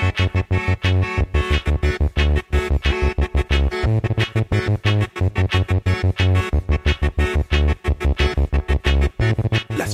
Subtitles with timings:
[0.00, 0.47] Thank you.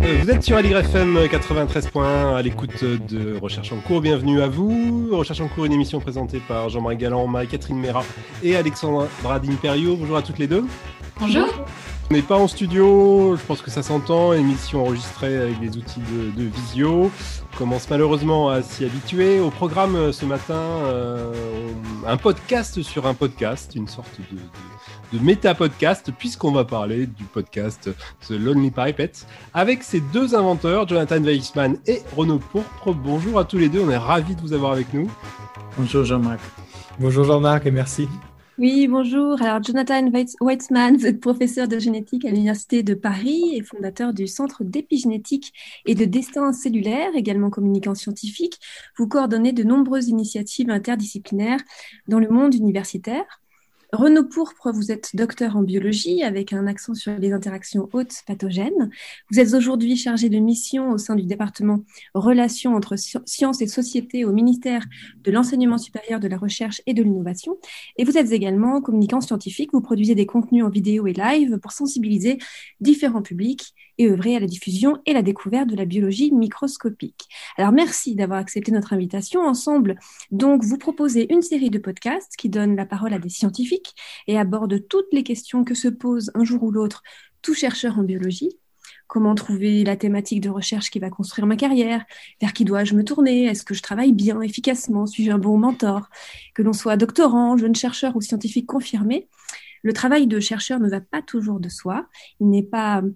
[0.00, 4.00] Euh, vous êtes sur AliRFM 93.1 à l'écoute de Recherche en cours.
[4.00, 5.08] Bienvenue à vous.
[5.12, 8.04] Recherche en cours, une émission présentée par Jean-Marie Galland, Marie-Catherine Mera
[8.42, 9.96] et Alexandra D'Imperio.
[9.96, 10.64] Bonjour à toutes les deux.
[11.18, 11.48] Bonjour.
[12.10, 16.00] On n'est pas en studio, je pense que ça s'entend, émission enregistrée avec des outils
[16.36, 17.10] de, visio.
[17.56, 19.40] On commence malheureusement à s'y habituer.
[19.40, 21.32] Au programme euh, ce matin, euh,
[22.06, 24.36] un podcast sur un podcast, une sorte de
[25.12, 27.88] de méta-podcast, puisqu'on va parler du podcast
[28.28, 32.92] The Lonely Pipette, avec ces deux inventeurs, Jonathan Weissman et Renaud Pourpre.
[32.92, 35.10] Bonjour à tous les deux, on est ravis de vous avoir avec nous.
[35.78, 36.40] Bonjour Jean-Marc.
[36.98, 38.06] Bonjour Jean-Marc et merci.
[38.58, 39.42] Oui, bonjour.
[39.42, 44.26] Alors, Jonathan Weitzman, vous êtes professeur de génétique à l'Université de Paris et fondateur du
[44.26, 45.52] Centre d'épigénétique
[45.84, 48.58] et de destin cellulaire, également communicant scientifique.
[48.96, 51.60] Vous coordonnez de nombreuses initiatives interdisciplinaires
[52.08, 53.42] dans le monde universitaire.
[53.92, 58.90] Renaud Pourpre, vous êtes docteur en biologie avec un accent sur les interactions hautes pathogènes.
[59.30, 64.24] Vous êtes aujourd'hui chargé de mission au sein du département Relations entre sciences et société
[64.24, 64.84] au ministère
[65.22, 67.58] de l'Enseignement supérieur, de la Recherche et de l'Innovation.
[67.96, 69.70] Et vous êtes également communicant scientifique.
[69.72, 72.38] Vous produisez des contenus en vidéo et live pour sensibiliser
[72.80, 77.28] différents publics et œuvrer à la diffusion et la découverte de la biologie microscopique.
[77.56, 79.42] Alors merci d'avoir accepté notre invitation.
[79.42, 79.96] Ensemble,
[80.30, 83.94] donc, vous proposez une série de podcasts qui donnent la parole à des scientifiques
[84.26, 87.02] et abordent toutes les questions que se pose un jour ou l'autre
[87.42, 88.58] tout chercheur en biologie.
[89.08, 92.04] Comment trouver la thématique de recherche qui va construire ma carrière?
[92.40, 93.44] Vers qui dois-je me tourner?
[93.44, 95.06] Est-ce que je travaille bien, efficacement?
[95.06, 96.08] Suis-je un bon mentor?
[96.54, 99.28] Que l'on soit doctorant, jeune chercheur ou scientifique confirmé,
[99.86, 102.08] le travail de chercheur ne va pas toujours de soi.
[102.40, 103.06] Il n'est pas euh,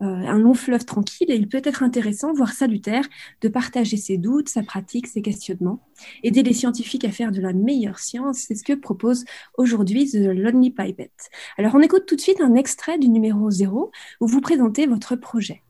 [0.00, 3.04] un long fleuve tranquille et il peut être intéressant, voire salutaire,
[3.42, 5.86] de partager ses doutes, sa pratique, ses questionnements.
[6.22, 9.26] Aider les scientifiques à faire de la meilleure science, c'est ce que propose
[9.58, 11.28] aujourd'hui The Lonely Pipette.
[11.58, 13.92] Alors on écoute tout de suite un extrait du numéro 0
[14.22, 15.62] où vous présentez votre projet.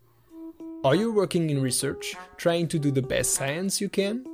[0.85, 4.34] Are you working in research, trying to do the best science you can?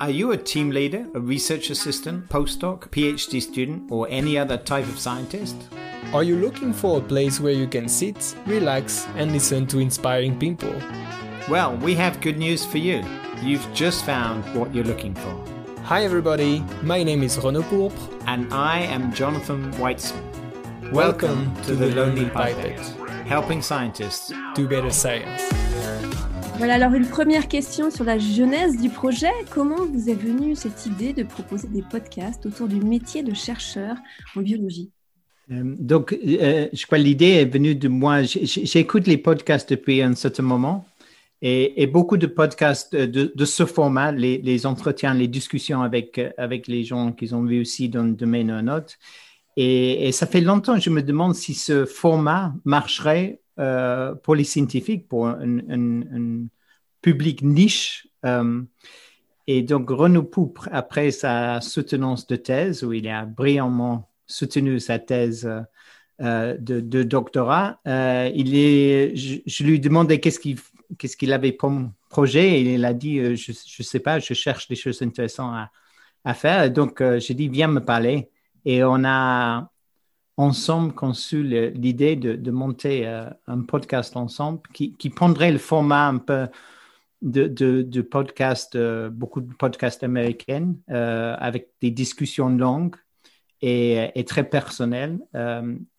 [0.00, 4.86] Are you a team leader, a research assistant, postdoc, PhD student, or any other type
[4.86, 5.56] of scientist?
[6.12, 10.38] Are you looking for a place where you can sit, relax, and listen to inspiring
[10.38, 10.74] people?
[11.48, 13.04] Well, we have good news for you.
[13.42, 15.44] You've just found what you're looking for.
[15.84, 16.64] Hi, everybody.
[16.82, 18.22] My name is Renaud Pourpre.
[18.26, 20.22] And I am Jonathan Weitzman.
[20.92, 22.80] Welcome, Welcome to, to, the, the Lonely Pipette,
[23.26, 25.69] helping scientists do better science.
[26.60, 29.30] Voilà, alors une première question sur la jeunesse du projet.
[29.48, 33.96] Comment vous est venue cette idée de proposer des podcasts autour du métier de chercheur
[34.36, 34.90] en biologie?
[35.50, 38.24] Euh, donc, euh, je crois que l'idée est venue de moi.
[38.24, 40.84] J'écoute les podcasts depuis un certain moment
[41.40, 47.12] et, beaucoup de podcasts de, ce format, les, entretiens, les discussions avec, avec les gens
[47.12, 48.96] qu'ils ont vu aussi dans le domaine ou un autre.
[49.56, 54.44] Et, ça fait longtemps que je me demande si ce format marcherait euh, pour les
[54.44, 56.46] scientifiques, pour un,
[57.02, 58.08] public niche.
[58.24, 58.62] Euh,
[59.46, 64.98] et donc, Renaud Poupre, après sa soutenance de thèse, où il a brillamment soutenu sa
[64.98, 65.46] thèse
[66.22, 70.58] euh, de, doctorat, il est, je, lui demandais qu'est-ce qu'il
[70.98, 74.68] qu'est-ce qu'il avait comme projet et il a dit, je ne sais pas, je cherche
[74.68, 75.70] des choses intéressantes à,
[76.24, 76.70] à faire.
[76.70, 78.30] Donc, j'ai dit, viens me parler.
[78.64, 79.70] Et on a
[80.36, 86.48] ensemble conçu l'idée de, monter euh, un podcast ensemble qui, prendrait le format un peu
[87.22, 92.96] de, de, podcast, euh, beaucoup de podcasts américains euh, avec des discussions longues
[93.60, 95.18] et, et très personnelles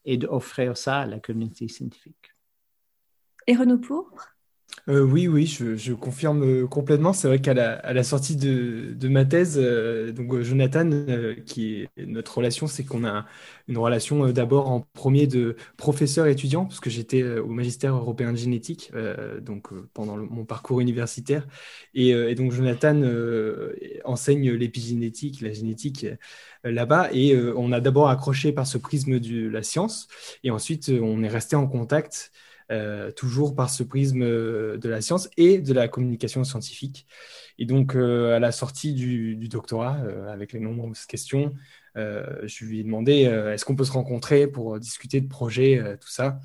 [0.05, 2.33] et d'offrir ça à la communauté scientifique.
[3.47, 4.30] Et Renaud Pourpre
[4.89, 7.13] euh, oui, oui, je, confirme euh, complètement.
[7.13, 10.89] C'est vrai qu'à la, sortie de, ma thèse, euh, donc Jonathan,
[11.45, 13.25] qui est notre relation, c'est qu'on a
[13.67, 18.91] une relation d'abord en premier de professeur-étudiant, parce que j'étais au magistère européen de génétique,
[19.41, 21.47] donc pendant mon parcours universitaire.
[21.93, 23.01] Et, donc Jonathan
[24.03, 26.05] enseigne l'épigénétique, la génétique
[26.63, 30.07] là-bas, et on a d'abord accroché par ce prisme de la science,
[30.43, 32.31] et ensuite on est resté en contact.
[33.15, 37.05] Toujours par ce prisme de la science et de la communication scientifique.
[37.57, 39.97] Et donc, à la sortie du, doctorat,
[40.29, 41.53] avec les nombreuses questions,
[41.95, 46.39] je lui ai demandé est-ce qu'on peut se rencontrer pour discuter de projets, tout ça.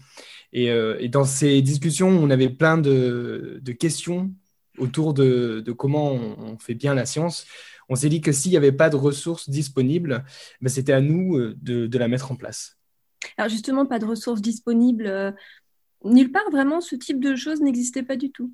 [0.52, 4.32] Et, dans ces discussions, on avait plein de, questions
[4.78, 7.46] autour de, comment on, fait bien la science
[7.88, 10.24] on s'est dit que s'il n'y avait pas de ressources disponibles,
[10.60, 12.76] ben, c'était à nous euh, de, la mettre en place.
[13.36, 15.34] Alors justement, pas de ressources disponibles.
[16.06, 18.52] Euh, nulle part, vraiment, ce type de choses n'existait pas du tout.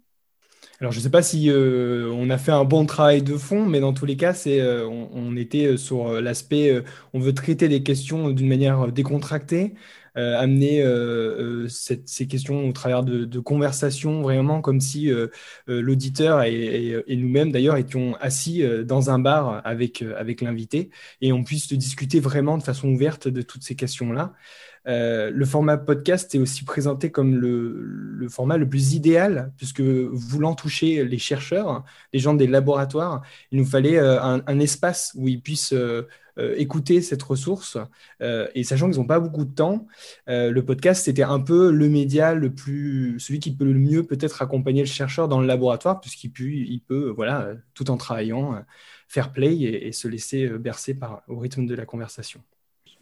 [0.80, 3.66] Alors, je ne sais pas si euh, on a fait un bon travail de fond,
[3.66, 6.82] mais dans tous les cas, c'est, on, était sur l'aspect,
[7.12, 9.74] on veut traiter les questions d'une manière décontractée,
[10.18, 15.10] euh, amener euh, euh, ces questions au travers de, conversations, vraiment comme si
[15.66, 20.90] l'auditeur et, nous-mêmes, d'ailleurs, étions assis dans un bar avec, avec l'invité
[21.20, 24.34] et on puisse discuter vraiment de façon ouverte de toutes ces questions-là.
[24.86, 31.04] Le format podcast est aussi présenté comme le, format le plus idéal, puisque voulant toucher
[31.04, 35.74] les chercheurs, les gens des laboratoires, il nous fallait un, un espace où ils puissent
[36.38, 37.76] euh, écouter cette ressource.
[38.22, 39.86] Euh, et sachant qu'ils n'ont pas beaucoup de temps,
[40.30, 44.02] euh, le podcast, c'était un peu le média le plus, celui qui peut le mieux
[44.04, 48.64] peut-être accompagner le chercheur dans le laboratoire, puisqu'il peut, il peut voilà, tout en travaillant,
[49.08, 50.98] faire play et, se laisser bercer
[51.28, 52.40] au rythme de la conversation.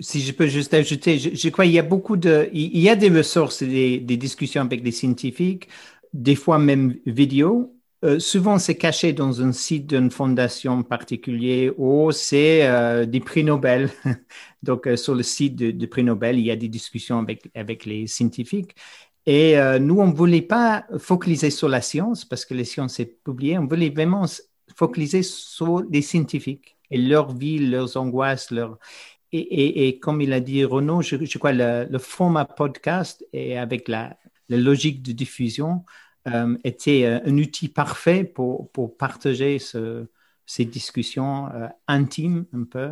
[0.01, 2.97] Si je peux juste ajouter, je, crois qu'il y a beaucoup de, il y a
[2.97, 5.69] des ressources, des, des discussions avec des scientifiques,
[6.13, 12.11] des fois même vidéo, euh, souvent, c'est caché dans un site d'une fondation particulière ou
[12.13, 13.91] c'est euh, des prix Nobel.
[14.63, 17.85] Donc, euh, sur le site du prix Nobel, il y a des discussions avec, avec
[17.85, 18.75] les scientifiques.
[19.27, 23.23] Et nous, on ne voulait pas focaliser sur la science parce que les sciences est
[23.23, 23.59] publié.
[23.59, 24.25] On voulait vraiment
[24.75, 28.79] focaliser sur les scientifiques et leur vie, leurs angoisses, leur...
[29.33, 34.17] Et, comme il a dit Renaud, je, crois le, le format podcast et avec la,
[34.49, 35.85] logique de diffusion,
[36.29, 40.07] euh, était euh, un outil parfait pour, partager ce,
[40.45, 42.91] ces discussions euh, intimes un peu.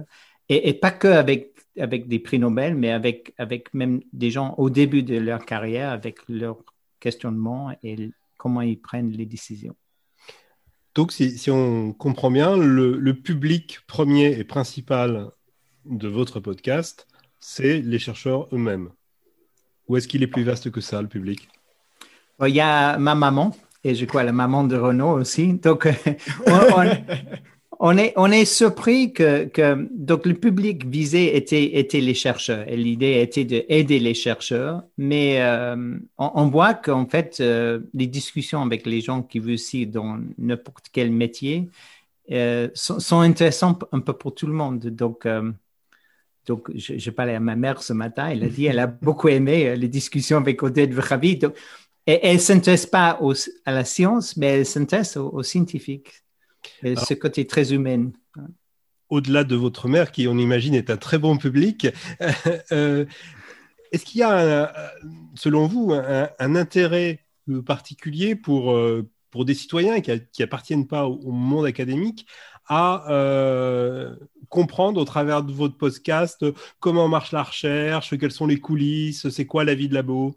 [0.48, 3.34] Et, pas que avec, des prix Nobel, mais avec,
[3.74, 6.64] même des gens au début de leur carrière, avec leurs
[7.00, 9.76] questionnements et comment ils prennent les décisions.
[10.94, 15.30] Donc, si, on comprend bien, le, public premier et principal
[15.88, 17.06] de votre podcast,
[17.40, 18.90] c'est les chercheurs eux-mêmes.
[19.88, 21.48] Ou est-ce qu'il est plus vaste que ça, le public?
[22.46, 25.54] Il y a ma maman et je crois la maman de Renaud aussi.
[25.54, 25.92] Donc, euh,
[27.80, 29.48] on, est, on surpris que,
[29.92, 34.82] donc le public visé était, était les chercheurs et l'idée était d'aider les chercheurs.
[34.98, 39.86] Mais euh, on, voit qu'en fait, euh, les discussions avec les gens qui veulent aussi
[39.86, 41.68] dans n'importe quel métier
[42.74, 44.80] sont, sont, intéressantes un peu pour tout le monde.
[44.80, 45.26] Donc,
[46.48, 49.28] donc, je, je, parlais à ma mère ce matin, elle a dit qu'elle a beaucoup
[49.28, 50.90] aimé les discussions avec Odette.
[50.90, 51.54] Donc,
[52.08, 53.20] et elle ne s'intéresse pas
[53.66, 56.24] à la science, mais elle s'intéresse aux, scientifiques.
[56.82, 58.10] ce côté très humain.
[59.10, 61.86] Au-delà de votre mère, qui on imagine est un très bon public,
[62.72, 63.04] euh,
[63.92, 64.72] est-ce qu'il y a,
[65.34, 67.26] selon vous, un, intérêt
[67.66, 72.26] particulier pour, euh, pour des citoyens qui n'appartiennent pas au, monde académique
[72.68, 74.14] à euh,
[74.48, 76.44] comprendre au travers de votre podcast
[76.80, 80.36] comment marche la recherche, quelles sont les coulisses, c'est quoi la vie de labo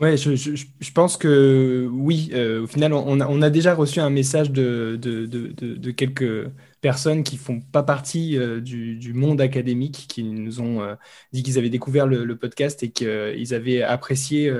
[0.00, 2.30] Ouais, je, je, pense que oui.
[2.32, 5.90] Euh, au final, on a, on a, déjà reçu un message de, de, de, de
[5.90, 6.50] quelques
[6.80, 10.94] personnes qui font pas partie euh, du, monde académique, qui nous ont euh,
[11.32, 14.52] dit qu'ils avaient découvert le, le podcast et qu'ils avaient apprécié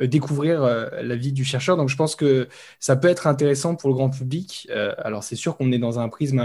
[0.00, 1.76] découvrir la vie du chercheur.
[1.76, 2.48] Donc, je pense que
[2.80, 4.68] ça peut être intéressant pour le grand public.
[4.98, 6.40] alors, c'est sûr qu'on est dans un prisme,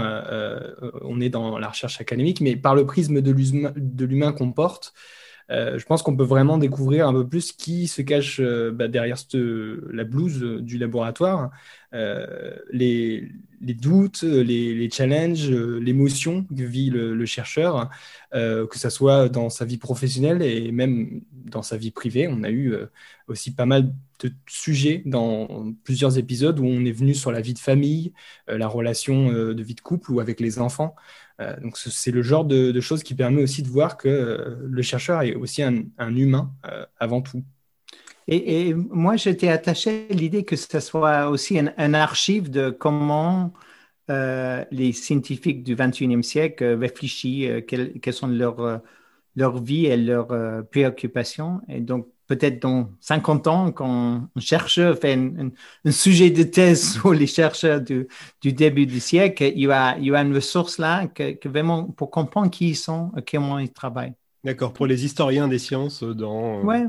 [1.02, 4.94] on est dans la recherche académique, mais par le prisme de l'humain qu'on porte.
[5.50, 8.88] Euh, je pense qu'on peut vraiment découvrir un peu plus qui se cache euh, bah,
[8.88, 9.16] derrière
[9.90, 11.50] la blouse du laboratoire,
[11.94, 17.90] euh, les, doutes, les, challenges, l'émotion que vit le, chercheur,
[18.32, 22.28] que ce soit dans sa vie professionnelle et même dans sa vie privée.
[22.28, 22.74] On a eu
[23.26, 27.54] aussi pas mal de sujets dans plusieurs épisodes où on est venu sur la vie
[27.54, 28.12] de famille,
[28.46, 30.94] la relation de vie de couple ou avec les enfants.
[31.40, 34.82] Euh, donc c'est le genre de, choses qui permet aussi de voir que euh, le
[34.82, 37.44] chercheur est aussi un, humain euh, avant tout.
[38.30, 43.54] Et, moi, j'étais attaché à l'idée que ce soit aussi un, archive de comment
[44.08, 48.82] les scientifiques du 21e siècle réfléchissent, quelles, sont leurs
[49.36, 50.28] leur vies et leurs
[50.70, 51.62] préoccupations.
[51.68, 55.50] Et donc, peut-être dans 50 ans, quand un chercheur fait un,
[55.90, 58.06] sujet de thèse sur les chercheurs du,
[58.40, 61.84] du, début du siècle, il y a, il y a une ressource là que, vraiment
[61.84, 64.14] pour comprendre qui ils sont, comment ils travaillent.
[64.44, 66.84] D'accord, pour les historiens des sciences dans, ouais,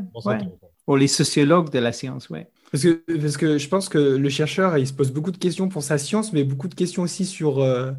[0.85, 2.41] pour les sociologues de la science, oui.
[2.71, 5.69] Parce que, parce que je pense que le chercheur, il se pose beaucoup de questions
[5.69, 7.59] pour sa science, mais beaucoup de questions aussi sur...
[7.59, 7.91] Euh,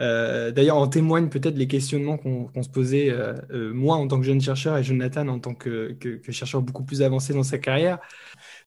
[0.00, 4.24] euh, D'ailleurs, en témoignent peut-être les questionnements qu'on se posait, euh, moi en tant que
[4.24, 5.96] jeune chercheur et Jonathan en tant que,
[6.30, 7.98] chercheur beaucoup plus avancé dans sa carrière.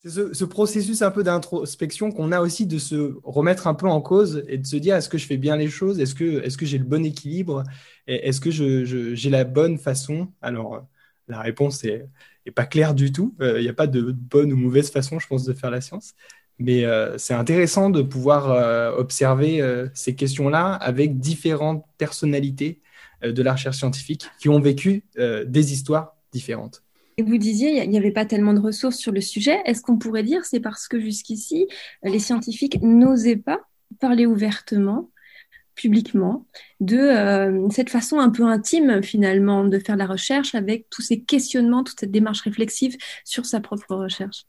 [0.02, 3.88] C'est ce, ce, processus un peu d'introspection qu'on a aussi de se remettre un peu
[3.88, 5.98] en cause et de se dire est-ce que je fais bien les choses?
[5.98, 7.64] Est-ce que, est que j'ai le bon équilibre?
[8.06, 10.28] Est-ce que j'ai je, la bonne façon?
[10.40, 10.86] Alors,
[11.26, 12.06] la réponse est
[12.52, 13.34] pas clair du tout.
[13.40, 15.80] Il euh, n'y a pas de bonne ou mauvaise façon, je pense, de faire la
[15.80, 16.14] science.
[16.58, 19.62] Mais euh, c'est intéressant de pouvoir euh, observer
[19.94, 22.80] ces questions-là avec différentes personnalités
[23.22, 26.82] de la recherche scientifique qui ont vécu des histoires différentes.
[27.16, 29.60] Et vous disiez, il n'y avait pas tellement de ressources sur le sujet.
[29.64, 31.66] Est-ce qu'on pourrait dire c'est parce que jusqu'ici,
[32.04, 33.60] les scientifiques n'osaient pas
[34.00, 35.10] parler ouvertement
[35.78, 36.44] publiquement
[36.80, 41.20] de euh, cette façon un peu intime finalement de faire la recherche avec tous ces
[41.20, 44.44] questionnements, toute cette démarche réflexive sur sa propre recherche.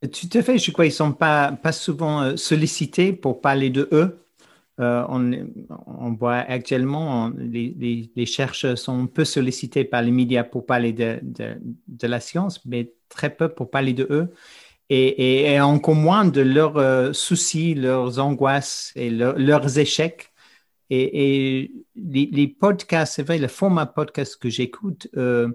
[0.00, 3.68] Tout à fait, je crois qu'ils ne sont pas, pas souvent euh, sollicités pour parler
[3.68, 4.16] de eux.
[4.78, 10.94] Euh, on, voit actuellement, les, les, chercheurs sont peu sollicités par les médias pour parler
[10.94, 14.28] de, de, de la science, mais très peu pour parler de eux.
[14.88, 20.29] Et, et, encore moins de leurs soucis, leurs angoisses et leurs échecs
[20.90, 25.48] et, les, podcasts, c'est vrai, le format podcast que j'écoute euh,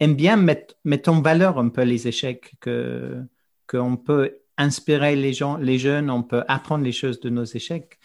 [0.00, 0.74] aime bien mettre,
[1.08, 6.44] en valeur un peu les échecs, qu'on peut inspirer les gens, les jeunes, on peut
[6.48, 7.98] apprendre les choses de nos échecs.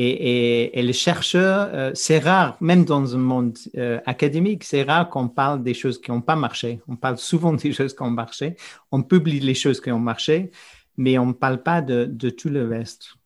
[0.00, 5.28] Et, les chercheurs, euh, c'est rare, même dans un monde euh, académique, c'est rare qu'on
[5.28, 6.80] parle des choses qui n'ont pas marché.
[6.86, 8.54] On parle souvent des choses qui ont marché.
[8.92, 10.52] On publie les choses qui ont marché,
[10.96, 13.17] mais on ne parle pas de tout le reste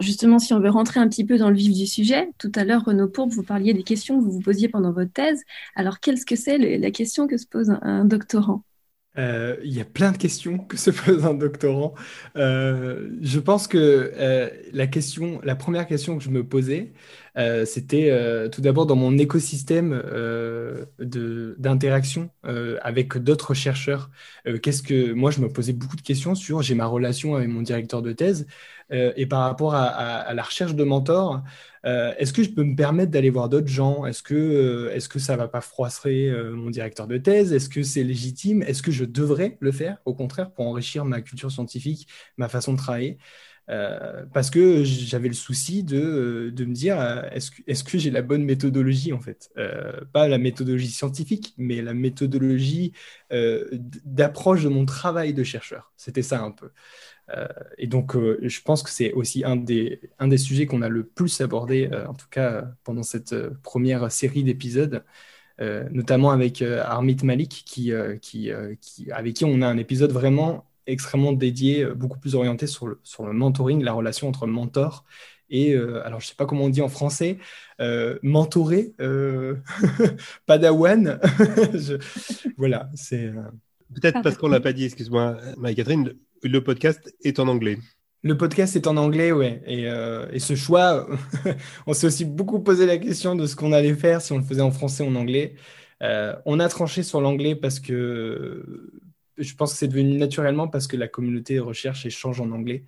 [0.00, 2.64] justement, si on veut rentrer un petit peu dans le vif du sujet, tout à
[2.64, 5.42] l'heure, Renaud Pourbe, vous parliez des questions que vous vous posiez pendant votre thèse.
[5.74, 8.64] Alors, qu'est-ce que c'est la question que se pose un, doctorant?
[9.16, 11.94] Euh, il y a plein de questions que se pose un doctorant.
[12.36, 16.92] Euh, je pense que euh, la question, la première question que je me posais,
[17.66, 20.02] c'était tout d'abord dans mon écosystème
[20.98, 22.30] d'interaction
[22.82, 24.10] avec d'autres chercheurs.
[24.62, 27.62] Qu'est-ce que moi je me posais beaucoup de questions sur j'ai ma relation avec mon
[27.62, 28.46] directeur de thèse.
[28.92, 31.42] Euh, et par rapport à, la recherche de mentors,
[31.84, 34.06] euh, est-ce que je peux me permettre d'aller voir d'autres gens?
[34.06, 37.52] Est-ce que, euh, est-ce que ça va pas froisser mon directeur de thèse?
[37.52, 38.62] Est-ce que c'est légitime?
[38.62, 42.72] Est-ce que je devrais le faire, au contraire, pour enrichir ma culture scientifique, ma façon
[42.72, 43.18] de travailler
[44.32, 46.98] parce que j'avais le souci de, de me dire
[47.32, 49.50] est-ce que, est que j'ai la bonne méthodologie en fait?
[50.12, 52.92] Pas la méthodologie scientifique, mais la méthodologie
[53.30, 55.92] d'approche de mon travail de chercheur.
[55.96, 56.70] C'était ça un peu.
[57.30, 57.46] Euh,
[57.76, 60.88] et donc, euh, je pense que c'est aussi un des, un des sujets qu'on a
[60.88, 65.04] le plus abordé, euh, en tout cas pendant cette première série d'épisodes.
[65.90, 71.32] notamment avec Armit Malik, qui, qui, qui, avec qui on a un épisode vraiment extrêmement
[71.32, 75.04] dédié, beaucoup plus orienté sur le, sur le mentoring, la relation entre mentor
[75.50, 77.38] et, alors je ne sais pas comment on dit en français,
[78.22, 78.92] mentoré,
[80.46, 81.18] padawan.
[82.58, 83.32] voilà, c'est.
[83.94, 87.78] Peut-être parce qu'on ne l'a pas dit, excuse-moi, Marie-Catherine, le podcast est en anglais.
[88.22, 89.62] Le podcast est en anglais, ouais.
[89.66, 91.06] Et, euh, et ce choix,
[91.86, 94.44] on s'est aussi beaucoup posé la question de ce qu'on allait faire si on le
[94.44, 95.54] faisait en français ou en anglais.
[96.02, 98.90] Euh, on a tranché sur l'anglais parce que
[99.38, 102.84] je pense que c'est devenu naturellement parce que la communauté recherche échange en anglais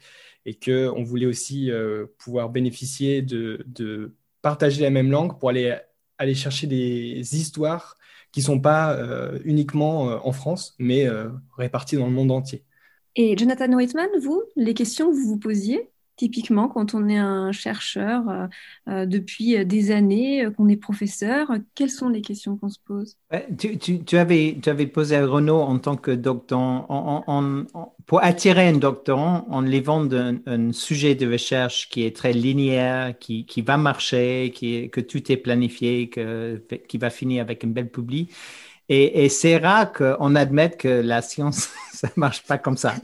[0.46, 5.76] et qu'on voulait aussi euh, pouvoir bénéficier de, partager la même langue pour aller,
[6.18, 7.96] aller chercher des histoires
[8.32, 8.98] qui ne sont pas
[9.44, 11.06] uniquement en France, mais
[11.58, 12.64] réparties dans le monde entier.
[13.16, 15.90] Et Jonathan Whiteman, vous, les questions que vous vous posiez,
[16.20, 18.46] typiquement quand on est un chercheur euh,
[18.90, 23.16] euh, depuis des années, euh, qu'on est professeur, quelles sont les questions qu'on se pose?
[23.56, 27.24] Tu, avais, posé à Renaud en tant que doctorant,
[28.04, 33.18] pour attirer un doctorant, on lui vend un, sujet de recherche qui est très linéaire,
[33.18, 34.52] qui, va marcher,
[34.92, 36.10] que tout est planifié,
[36.88, 38.28] qui va finir avec une belle publi.
[38.92, 42.96] Et, c'est rare qu'on admette que la science, ça marche pas comme ça.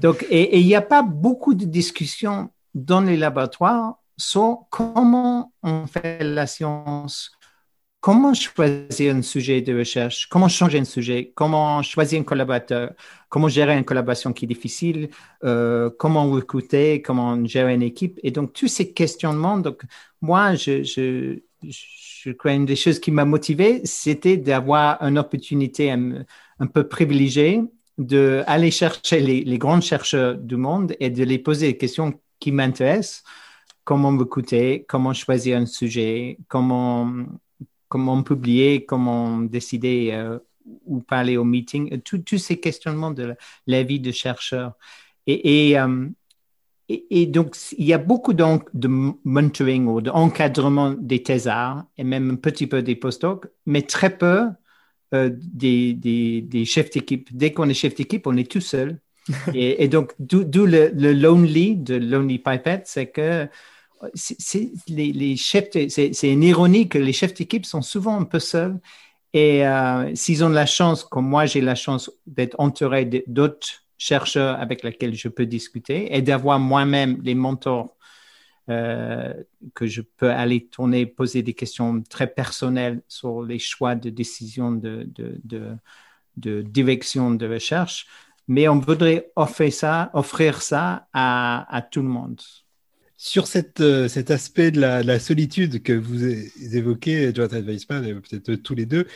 [0.00, 5.86] Donc, et il n'y a pas beaucoup de discussions dans les laboratoires sur comment on
[5.86, 7.30] fait la science,
[8.00, 12.92] comment choisir un sujet de recherche, comment changer un sujet, comment choisir un collaborateur,
[13.28, 15.08] comment gérer une collaboration qui est difficile,
[15.42, 18.20] euh, comment recruter, comment gérer une équipe?
[18.22, 19.82] Et donc, tous ces questionnements, donc,
[20.20, 21.38] moi, je, je,
[22.24, 26.24] je crois une des choses qui m'a motivé, c'était d'avoir une opportunité un,
[26.72, 27.62] peu privilégiée
[27.98, 32.12] d'aller chercher les, grands chercheurs du monde et de les poser des questions
[32.44, 33.22] qui m'intéressent.
[33.84, 37.10] Comment écouter, comment choisir un sujet, comment,
[37.88, 40.38] comment publier, comment décider euh,
[40.84, 43.34] ou pas aller au meeting, tous ces questionnements de
[43.66, 44.74] la, vie de chercheur.
[45.26, 46.06] Et, euh,
[46.90, 48.88] et, et, donc, il y a beaucoup de, de
[49.24, 54.48] mentoring ou d'encadrement des thésards et même un petit peu des postdocs, mais très peu
[55.14, 57.28] euh, des, des, chefs d'équipe.
[57.34, 59.00] Dès qu'on est chef d'équipe, on est tout seul.
[59.54, 63.48] et, donc, d'où le, lonely de Lonely Pipette, c'est que
[64.14, 68.78] c'est les, chefs, c'est une ironie que les chefs d'équipe sont souvent un peu seuls.
[69.32, 74.60] Et euh, s'ils ont la chance, comme moi j'ai la chance d'être entouré d'autres chercheurs
[74.60, 77.96] avec lesquels je peux discuter et d'avoir moi-même les mentors
[78.70, 79.34] euh,
[79.74, 84.70] que je peux aller tourner, poser des questions très personnelles sur les choix de décision
[84.72, 85.76] de, de,
[86.36, 88.06] de direction de recherche.
[88.48, 92.40] Mais on voudrait offrir ça, offrir ça à, tout le monde.
[93.16, 93.44] Sur
[93.80, 96.24] euh, cet aspect de la, de la, solitude que vous
[96.74, 99.06] évoquez, Jonathan Weissman, et peut-être tous les deux,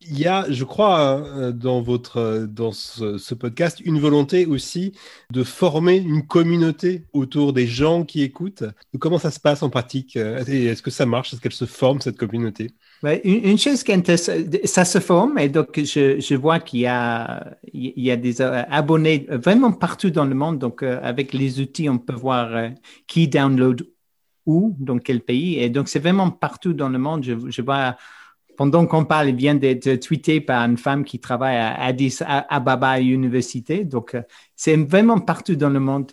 [0.00, 4.92] il y a, je crois, euh, dans votre euh, dans ce, podcast, une volonté aussi
[5.30, 8.64] de former une communauté autour des gens qui écoutent.
[8.98, 10.16] Comment ça se passe en pratique?
[10.16, 11.32] Est-ce que ça marche?
[11.32, 12.70] Est-ce qu'elle se forme cette communauté?
[13.02, 17.56] Une, chose qui est ça se forme et donc je, je vois qu'il y a
[17.72, 20.58] il y a des abonnés vraiment partout dans le monde.
[20.58, 22.70] Donc avec les outils, on peut voir
[23.06, 23.86] qui download
[24.46, 25.58] où, dans quel pays.
[25.58, 27.22] Et donc c'est vraiment partout dans le monde.
[27.22, 27.96] Je, je vois
[28.58, 33.00] pendant qu'on parle, il vient d'être tweeté par une femme qui travaille à Addis Ababa
[33.00, 33.84] Université.
[33.84, 34.22] Donc, euh,
[34.56, 36.10] c'est vraiment partout dans le monde.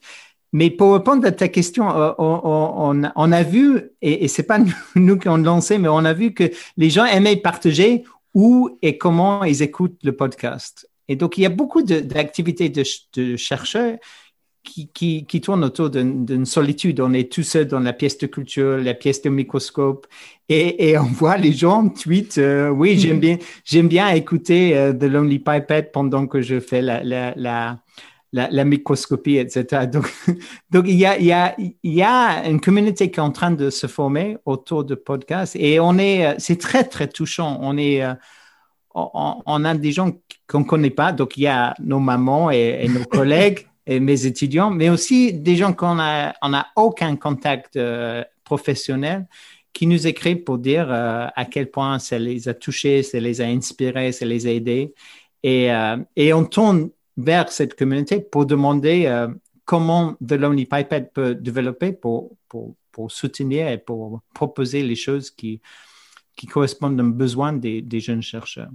[0.55, 4.57] Mais pour répondre à ta question, euh, on, a vu, et, et c'est pas
[4.95, 6.45] nous qui avons lancé, mais on a vu que
[6.77, 10.89] les gens aimaient partager où et comment ils écoutent le podcast.
[11.09, 12.85] Et donc, il y a beaucoup d'activités de,
[13.17, 13.97] de, chercheurs
[14.63, 17.01] qui, qui, qui tournent autour d'une solitude.
[17.01, 20.07] On est tout seul dans la pièce de culture, la pièce de microscope,
[20.47, 24.93] et, et on voit les gens tweet euh, oui, j'aime bien, j'aime bien écouter euh,
[24.93, 27.79] The Lonely Pipette pendant que je fais la, la, la,
[28.31, 29.87] la, microscopie, etc.
[29.91, 30.11] Donc,
[30.69, 33.31] donc il, y a, il, y a, il y a une communauté qui est en
[33.31, 37.57] train de se former autour de podcasts et on est, euh, c'est très, très touchant.
[37.61, 38.03] On est,
[38.93, 40.11] on, on, a des gens
[40.47, 41.11] qu'on ne connaît pas.
[41.11, 45.31] Donc, il y a nos mamans et, et nos collègues et mes étudiants, mais aussi
[45.31, 47.79] des gens qu'on a, on a aucun contact
[48.43, 49.27] professionnel
[49.75, 53.41] qui nous écrit pour dire euh, à quel point ça les a touchés, ça les
[53.41, 54.93] a inspirés, ça les a aidés.
[55.43, 59.27] Et, euh, et on tourne vers cette communauté pour demander euh,
[59.65, 65.31] comment The Lonely Pipette peut développer pour, pour, pour, soutenir et pour proposer les choses
[65.31, 65.61] qui,
[66.35, 68.69] qui correspondent aux besoins des, des jeunes chercheurs.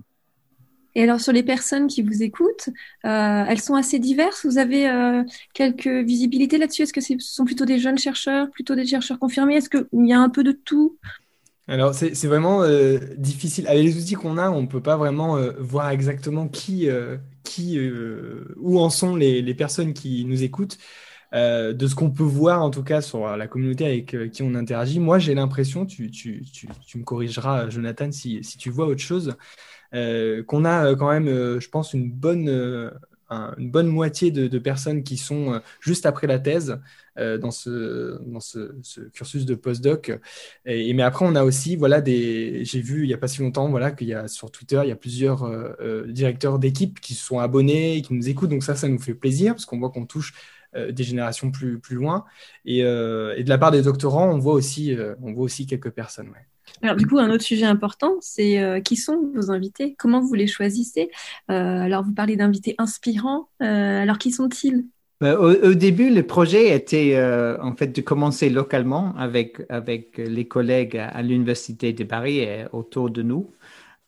[0.96, 2.68] Et alors sur les personnes qui vous écoutent,
[3.05, 4.44] euh, elles sont assez diverses.
[4.44, 5.22] Vous avez euh,
[5.55, 6.83] quelques visibilités là-dessus?
[6.83, 9.55] Est-ce que ce sont plutôt des jeunes chercheurs, plutôt des chercheurs confirmés?
[9.55, 10.98] Est-ce qu'il y a un peu de tout?
[11.68, 13.68] Alors, c'est vraiment euh, difficile.
[13.68, 16.88] Avec les outils qu'on a, on ne peut pas vraiment voir exactement qui,
[17.44, 17.79] qui
[18.57, 20.79] où en sont les, personnes qui nous écoutent.
[21.33, 25.00] de ce qu'on peut voir, en tout cas, sur la communauté avec qui on interagit,
[25.00, 29.00] moi, j'ai l'impression, tu, tu, tu, tu, me corrigeras, Jonathan, si, si tu vois autre
[29.00, 29.37] chose,
[29.94, 32.48] euh, qu'on a euh, quand même, euh, je pense, une bonne,
[33.31, 36.79] une bonne moitié de, personnes qui sont juste après la thèse
[37.16, 38.73] dans, ce, dans ce,
[39.12, 40.19] cursus de postdoc.
[40.66, 42.64] Et, mais après, on a aussi, voilà, des.
[42.64, 44.88] J'ai vu il n'y a pas si longtemps, voilà, qu'il y a sur Twitter, il
[44.88, 45.51] y a plusieurs
[46.09, 48.51] directeurs d'équipe qui se sont abonnés et qui nous écoutent.
[48.51, 50.35] Donc ça, ça nous fait plaisir parce qu'on voit qu'on touche
[50.75, 52.25] des générations plus, plus loin.
[52.64, 56.33] Et, et, de la part des doctorants, on voit aussi, on voit aussi quelques personnes.
[56.83, 59.94] Alors du coup, un autre sujet important, c'est euh, qui sont vos invités?
[59.98, 61.11] Comment vous les choisissez?
[61.50, 63.48] Euh, Alors vous parlez d'invités inspirants.
[63.62, 64.87] Euh, alors qui sont-ils?
[65.20, 67.14] Bah, au, début, le projet était
[67.61, 73.11] en fait de commencer localement avec avec les collègues à, l'université de Paris et autour
[73.11, 73.50] de nous,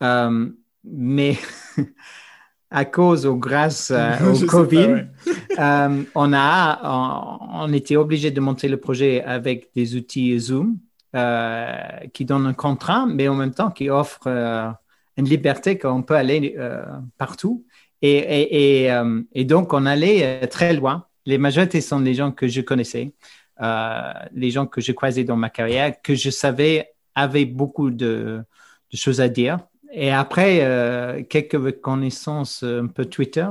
[0.01, 1.37] mais
[2.70, 3.92] à cause ou grâce
[4.42, 5.09] au Covid,
[5.59, 10.79] on a on, on était obligé de monter le projet avec des outils Zoom.
[11.14, 11.77] Euh,
[12.14, 14.70] qui donne un contrat, mais en même temps qui offre euh,
[15.18, 16.87] une liberté qu'on peut aller euh,
[17.18, 17.66] partout.
[18.01, 18.90] Et, et,
[19.35, 21.07] et, donc, on allait très loin.
[21.27, 23.12] Les majorités sont les gens que je connaissais,
[23.61, 28.42] les gens que je croisais dans ma carrière, que je savais avaient beaucoup de,
[28.90, 29.59] de choses à dire.
[29.92, 33.46] Et après, quelques connaissances un peu Twitter.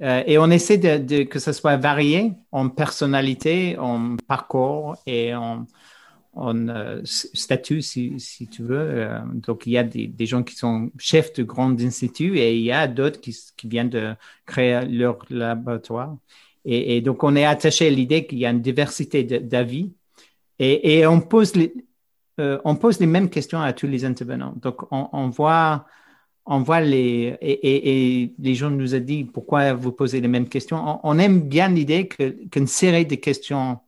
[0.00, 5.66] et on essaie de, de, que ça soit varié en personnalité, en parcours et en,
[6.32, 8.78] en euh, statut, si, si, tu veux.
[8.78, 12.56] Euh, donc, il y a des, des, gens qui sont chefs de grands instituts et
[12.56, 14.14] il y a d'autres qui, qui, viennent de
[14.46, 16.16] créer leur laboratoire.
[16.64, 19.92] Et, et donc, on est attaché à l'idée qu'il y a une diversité d'avis
[20.58, 21.72] et, et, on, pose les,
[22.38, 24.54] euh, on pose les mêmes questions à tous les intervenants.
[24.56, 25.86] Donc, on, on voit,
[26.46, 31.00] on voit les et, les gens nous ont dit pourquoi vous posez les mêmes questions.
[31.02, 33.80] On, aime bien l'idée qu'une série de questions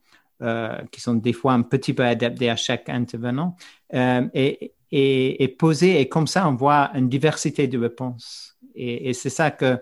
[0.91, 3.55] qui sont des fois un petit peu adaptées à chaque intervenant
[3.93, 8.57] euh, est, est, posée et comme ça on voit une diversité de réponses.
[8.75, 9.79] Et, c'est ça que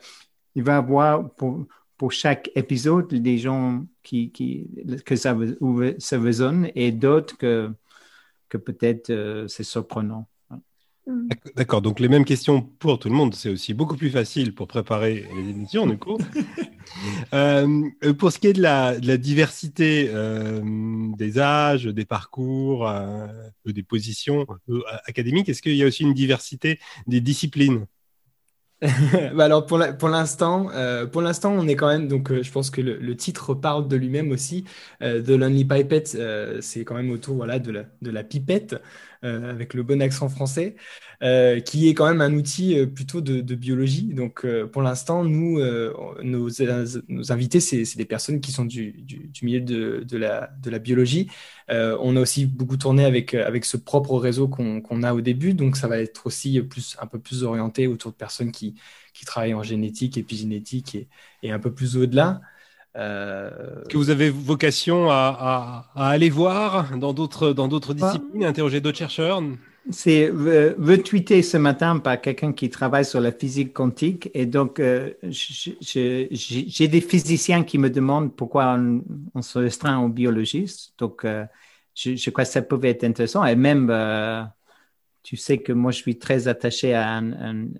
[0.56, 1.66] il va avoir pour,
[1.98, 4.70] pour chaque épisode des gens qui, qui
[5.06, 5.36] que ça,
[6.00, 7.72] ça résonne et d'autres que,
[8.50, 10.28] que peut-être euh, c'est surprenant.
[11.08, 11.30] Mm.
[11.56, 14.68] D'accord, donc les mêmes questions pour tout le monde, c'est aussi beaucoup plus facile pour
[14.68, 16.18] préparer les émissions, du coup.
[17.34, 20.62] Euh, euh, pour ce qui est de la, diversité euh,
[21.18, 22.92] des âges, des parcours,
[23.66, 24.46] des positions
[25.06, 27.86] académiques, est-ce qu'il y a aussi une diversité des disciplines?
[29.36, 30.72] Bah alors pour l'instant,
[31.12, 34.32] pour l'instant, on est quand même donc je pense que le, titre parle de lui-même
[34.32, 34.66] aussi.
[35.00, 36.18] The Lonely Pipette,
[36.62, 38.76] c'est quand même autour voilà de la, de la pipette.
[39.24, 40.76] Euh, avec le bon accent français,
[41.22, 44.16] euh, qui est quand même un outil euh, plutôt de, biologie.
[44.16, 45.60] Donc pour l'instant, nous,
[46.24, 46.62] nos,
[47.32, 49.06] invités, c'est des personnes qui sont du,
[49.44, 51.30] milieu de, la, biologie.
[51.70, 55.88] on a aussi beaucoup tourné avec, ce propre réseau qu'on a au début, donc ça
[55.88, 58.74] va être aussi plus, un peu plus orienté autour de personnes qui,
[59.14, 61.08] qui travaillent en génétique, épigénétique et,
[61.44, 62.42] et un peu plus au-delà.
[62.98, 63.50] Euh...
[63.90, 68.98] Que vous avez vocation à, à, aller voir dans d'autres dans d'autres disciplines, interroger d'autres
[68.98, 69.42] chercheurs
[69.92, 74.82] C'est euh, retweeté ce matin par quelqu'un qui travaille sur la physique quantique et donc
[74.82, 78.78] euh, j'ai des physiciens qui me demandent pourquoi
[79.36, 80.94] on, se restreint aux biologistes.
[80.98, 81.46] Donc euh,
[81.96, 83.88] je, crois que ça pouvait être intéressant et même
[85.24, 87.74] tu sais que moi je suis très attaché à une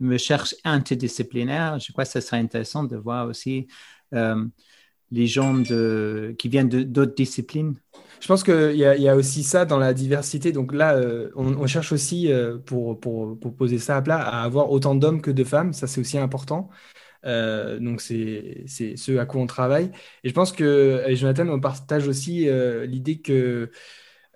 [0.00, 1.78] recherche interdisciplinaire.
[1.78, 3.68] Je crois que ce serait intéressant de voir aussi
[4.12, 7.74] les gens qui viennent d'autres disciplines
[8.20, 10.52] Je pense qu'il y, y, a aussi ça dans la diversité.
[10.52, 14.94] Donc là, euh, on, cherche aussi, euh, pour, poser ça à plat, à avoir autant
[14.94, 15.72] d'hommes que de femmes.
[15.72, 16.70] Ça, c'est aussi important.
[17.24, 19.90] donc, c'est ce à quoi on travaille.
[20.24, 22.48] Et je pense que, Jonathan, on partage aussi
[22.86, 23.70] l'idée que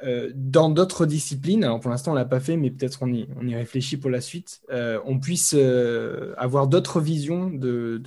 [0.03, 3.55] euh, dans d'autres disciplines, alors pour l'instant on l'a pas fait, mais peut-être on y,
[3.55, 8.03] réfléchit pour la suite, euh, on puisse euh, avoir d'autres visions de,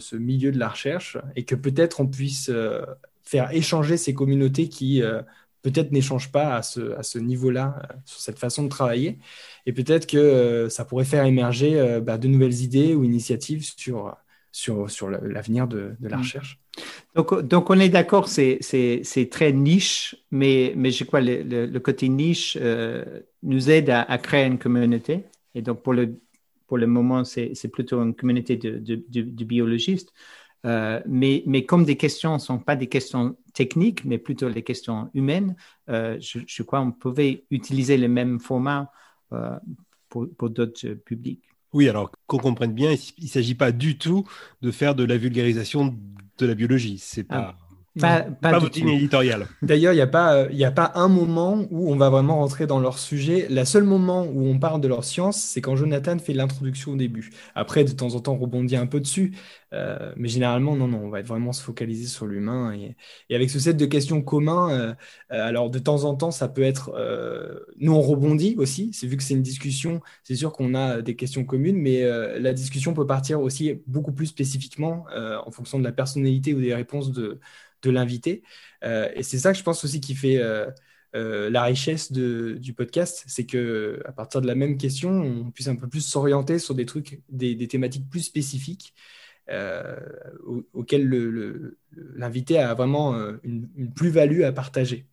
[0.00, 2.50] ce milieu de la recherche et que peut-être on puisse
[3.22, 5.02] faire échanger ces communautés qui
[5.62, 9.18] peut-être n'échangent pas à ce, à ce niveau-là, sur cette façon de travailler.
[9.66, 14.16] Et peut-être que ça pourrait faire émerger bah, de nouvelles idées ou initiatives sur,
[14.52, 16.20] sur, sur l'avenir de, de, la mm.
[16.20, 16.60] recherche.
[17.14, 18.58] Donc, donc on est d'accord, c'est
[19.30, 24.18] très niche, mais, mais je crois que le, le, côté niche euh, nous aide à,
[24.18, 25.24] créer une communauté.
[25.54, 26.20] Et donc, pour le,
[26.66, 30.12] pour le moment, c'est plutôt une communauté de, de, de, biologistes.
[30.66, 34.62] Euh, mais, mais, comme des questions ne sont pas des questions techniques, mais plutôt les
[34.62, 35.56] questions humaines,
[35.88, 38.90] euh, je, je, crois qu'on pouvait utiliser le même format
[40.08, 41.47] pour, pour d'autres publics.
[41.72, 44.26] Oui, alors qu'on comprenne bien, il ne s'agit pas du tout
[44.62, 45.94] de faire de la vulgarisation
[46.38, 46.98] de la biologie.
[46.98, 47.56] C'est ah.
[47.98, 48.22] Pas.
[48.22, 49.46] Pas, pas, votre ligne éditoriale.
[49.62, 52.80] D'ailleurs, il n'y a, pas, a pas un moment où on va vraiment rentrer dans
[52.80, 53.46] leur sujet.
[53.50, 56.96] Le seul moment où on parle de leur science, c'est quand Jonathan fait l'introduction au
[56.96, 57.30] début.
[57.54, 59.32] Après, de temps en temps, on rebondit un peu dessus.
[59.74, 62.72] Euh, mais généralement, non, non, on va vraiment se focaliser sur l'humain.
[62.72, 64.94] Et, avec ce set de questions communs, euh,
[65.32, 66.90] euh, alors de temps en temps, ça peut être.
[67.78, 68.92] nous, on rebondit aussi.
[68.92, 72.02] C'est vu que c'est une discussion, c'est sûr qu'on a des questions communes, mais
[72.38, 76.74] la discussion peut partir aussi beaucoup plus spécifiquement en fonction de la personnalité ou des
[76.74, 77.40] réponses de,
[77.82, 78.42] de l'invité.
[78.82, 80.40] et c'est ça que je pense aussi qui fait.
[81.14, 85.76] la richesse du podcast, c'est que à partir de la même question, on puisse un
[85.76, 88.94] peu plus s'orienter sur des trucs, des thématiques plus spécifiques
[89.50, 89.96] euh,
[90.74, 91.72] auquel
[92.16, 95.06] l'invité a vraiment euh, une, plus-value à partager.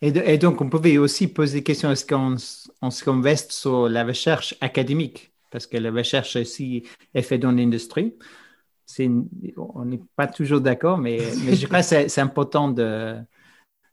[0.00, 2.36] Et, donc, on pouvait aussi poser des questions est-ce qu'on
[2.82, 5.32] on reste sur la recherche académique?
[5.50, 8.14] Parce que la recherche aussi est faite dans l'industrie.
[8.98, 13.16] On n'est pas toujours d'accord, mais, mais, je crois que c'est important de,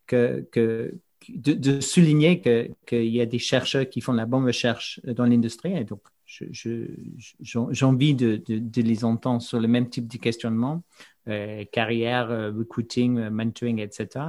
[0.07, 0.93] que, que,
[1.29, 2.41] de, souligner
[2.85, 5.75] qu'il y a des chercheurs qui font la bonne recherche dans l'industrie.
[5.77, 10.83] Et donc, j'ai envie de, de, les entendre sur le même type de questionnement,
[11.27, 14.25] euh, carrière, euh, recruiting, euh, mentoring, etc.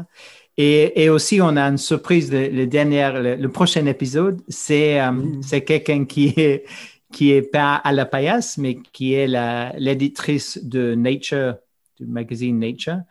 [0.56, 5.00] Et, et, aussi, on a une surprise, le, dernier, le, prochain épisode, c'est
[5.42, 6.64] c'est quelqu'un qui est,
[7.12, 9.28] qui est pas à la paillasse, mais qui est
[9.78, 11.56] l'éditrice de Nature,
[11.98, 13.02] du magazine Nature.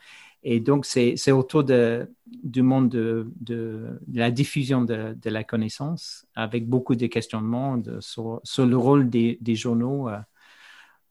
[0.43, 6.67] Et donc, c'est autour de, du monde de, de, la diffusion de, la connaissance, avec
[6.67, 10.17] beaucoup de questionnements sur, sur, le rôle des, des journaux euh,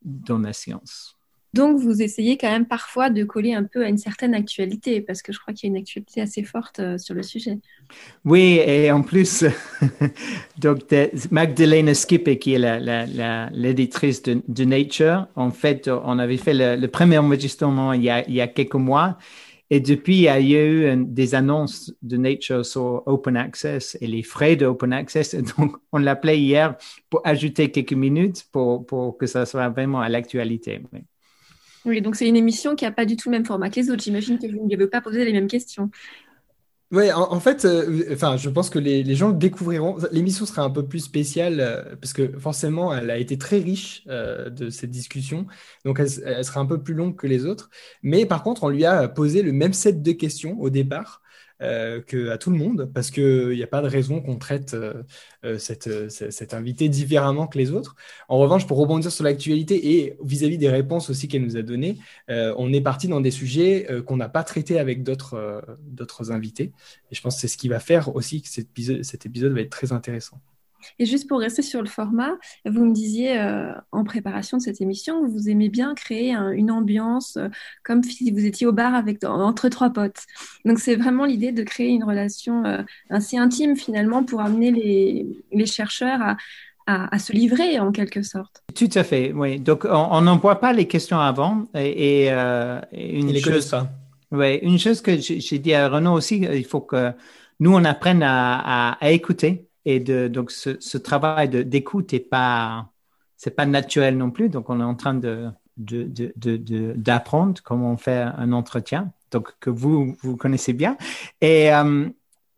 [0.03, 1.19] dans la science.
[1.53, 5.21] Donc, vous essayez quand même parfois de coller un peu à une certaine actualité, parce
[5.21, 7.59] que je crois qu'il y a une actualité assez forte euh, sur le sujet.
[8.25, 9.45] Oui, et en plus,
[10.59, 10.83] donc
[11.33, 17.93] Magdalena Skippe, qui est l'éditrice de, Nature, en fait, on avait fait le, premier enregistrement
[17.95, 19.19] il y, a, il y, a, quelques mois.
[19.71, 24.23] Et depuis, il y a eu des annonces de Nature sur Open Access et les
[24.23, 25.35] frais de Open Access.
[25.57, 26.77] Donc, on l'appelait hier
[27.09, 30.81] pour ajouter quelques minutes pour, pour que ça soit vraiment à l'actualité.
[31.85, 33.90] Oui, donc c'est une émission qui n'a pas du tout le même format que les
[33.90, 34.03] autres.
[34.03, 35.90] J'imagine que vous ne lui pas posé les mêmes questions.
[36.93, 39.97] Oui, en, fait, euh, je pense que les, gens le découvriront.
[40.11, 44.03] L'émission sera un peu plus spéciale euh, parce que forcément, elle a été très riche
[44.09, 45.47] euh, de cette discussion.
[45.85, 47.71] Donc, elle, sera un peu plus longue que les autres.
[48.03, 51.23] Mais par contre, on lui a posé le même set de questions au départ.
[51.62, 52.01] Euh,
[52.33, 55.03] à tout le monde, parce qu'il n'y a pas de raison qu'on traite euh,
[55.44, 57.96] euh, cette, cette, invitée différemment que les autres.
[58.29, 61.99] En revanche, pour rebondir sur l'actualité et vis-à-vis des réponses aussi qu'elle nous a données,
[62.29, 66.73] on est parti dans des sujets qu'on n'a pas traités avec d'autres d'autres invités.
[67.11, 69.53] Et je pense que c'est ce qui va faire aussi que cet épisode, cet épisode
[69.53, 70.40] va être très intéressant.
[70.99, 72.33] Et juste pour rester sur le format,
[72.64, 76.71] vous me disiez euh, en préparation de cette émission que vous aimez bien créer une
[76.71, 77.49] ambiance euh,
[77.85, 80.25] comme si vous étiez au bar avec entre trois potes.
[80.64, 85.27] Donc c'est vraiment l'idée de créer une relation euh, assez intime finalement pour amener les,
[85.53, 86.37] les chercheurs à,
[86.87, 88.62] à, se livrer en quelque sorte.
[88.75, 89.61] Tout à fait, oui.
[89.61, 92.31] Donc on n'envoie pas les questions avant et, et,
[92.93, 93.75] une chose.
[94.33, 97.12] Oui, une chose que j'ai dit à Renaud aussi, il faut que
[97.59, 102.90] nous on apprenne à, à écouter et de, donc, ce, ce travail d'écoute n'est pas,
[103.37, 104.49] c'est pas naturel non plus.
[104.49, 109.55] Donc, on est en train de, d'apprendre de, de, comment on fait un entretien, donc
[109.61, 110.97] que vous, vous connaissez bien.
[111.40, 112.09] Et euh,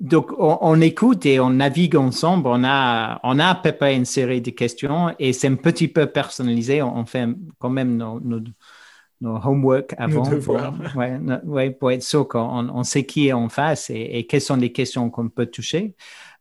[0.00, 2.48] donc, on, écoute et on navigue ensemble.
[2.48, 6.82] On a, on a préparé une série de questions et c'est un petit peu personnalisé.
[6.82, 7.28] On, fait
[7.60, 8.40] quand même nos, nos,
[9.20, 10.56] nos homework avant pour,
[10.96, 14.40] ouais, ouais, pour être sûr qu'on on sait qui est en face et, et quelles
[14.40, 15.94] sont les questions qu'on peut toucher.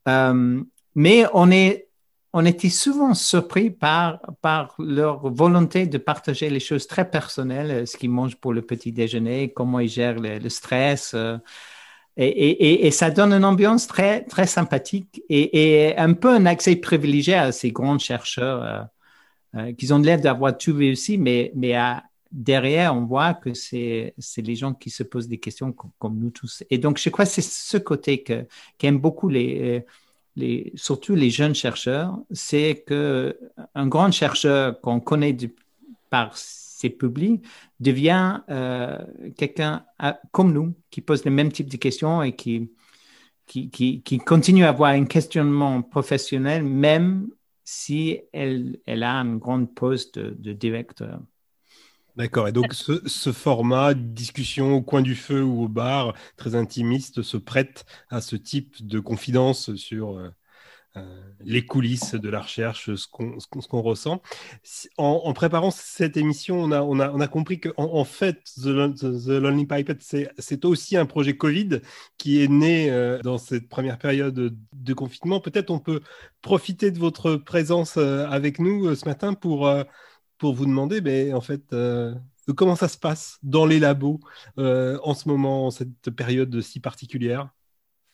[0.08, 0.64] Euh,
[0.96, 1.90] mais on, est,
[2.34, 7.98] on était souvent surpris par, par leur volonté de partager les choses très personnelles, ce
[7.98, 11.14] qu'ils mangent pour le petit déjeuner, comment ils gèrent le, stress.
[11.14, 11.38] Euh,
[12.18, 17.52] et, ça donne une ambiance très, très sympathique et, un peu un accès privilégié à
[17.52, 18.82] ces grands chercheurs euh,
[19.56, 24.14] euh qui ont l'air d'avoir tout réussi, mais, mais à, derrière, on voit que c'est
[24.38, 26.64] les gens qui se posent des questions comme, nous tous.
[26.70, 28.46] Et donc, je crois que c'est ce côté que
[28.78, 29.86] qu'aiment beaucoup les,
[30.36, 33.38] les, surtout les jeunes chercheurs, c'est que
[33.76, 35.36] un grand chercheur qu'on connaît
[36.10, 36.36] par
[36.82, 37.44] ses publics
[37.80, 38.98] devient euh,
[39.38, 42.72] quelqu'un euh, comme nous qui pose le même type de questions et qui,
[43.46, 47.30] qui, qui, continue à avoir un questionnement professionnel même
[47.64, 51.22] si elle, elle a un grand poste de directeur.
[52.18, 52.48] D'accord.
[52.48, 57.38] Et donc, ce, format, discussion au coin du feu ou au bar, très intimiste, se
[57.38, 60.30] prête à ce type de confidence sur euh,
[60.98, 64.22] euh, les coulisses de la recherche, ce qu'on ressent.
[64.98, 69.28] En, préparant cette émission, on a, on a, on a compris qu'en en, fait, The,
[69.28, 70.04] Lonely Pipette,
[70.38, 71.80] c'est aussi un projet Covid
[72.18, 75.40] qui est né euh, dans cette première période de confinement.
[75.40, 76.02] Peut-être on peut
[76.42, 79.70] profiter de votre présence avec nous ce matin pour
[80.42, 82.16] pour vous demander, mais en fait, euh,
[82.56, 84.20] comment ça se passe dans les labos
[84.58, 87.50] euh, en ce moment, en cette période si particulière?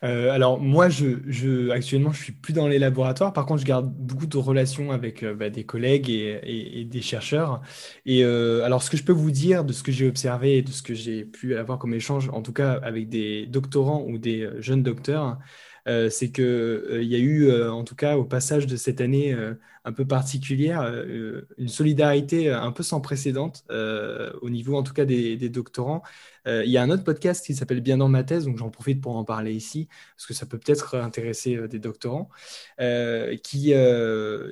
[0.03, 3.31] Euh, alors moi, je, je, actuellement, je suis plus dans les laboratoires.
[3.31, 7.61] Par contre, je garde beaucoup de relations avec bah, des collègues et, des chercheurs.
[8.05, 10.69] Et alors, ce que je peux vous dire de ce que j'ai observé et de
[10.69, 14.49] ce que j'ai pu avoir comme échange, en tout cas avec des doctorants ou des
[14.59, 15.33] jeunes docteurs, euh,
[16.09, 19.01] c'est qu'il euh, il y a eu, euh, en tout cas au passage de cette
[19.01, 19.35] année
[19.85, 20.81] un peu particulière,
[21.57, 26.03] une solidarité un peu sans précédent au niveau en tout cas des, doctorants.
[26.45, 29.01] il y a un autre podcast qui s'appelle Bien dans ma thèse, donc j'en profite
[29.01, 32.29] pour en parler ici, parce que ça peut peut-être intéresser des doctorants,
[33.43, 33.73] qui,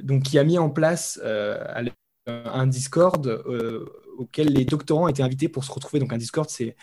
[0.04, 1.20] donc, qui a mis en place
[2.28, 3.44] un Discord
[4.18, 6.00] auquel les doctorants étaient invités pour se retrouver.
[6.00, 6.76] Donc un Discord, c'est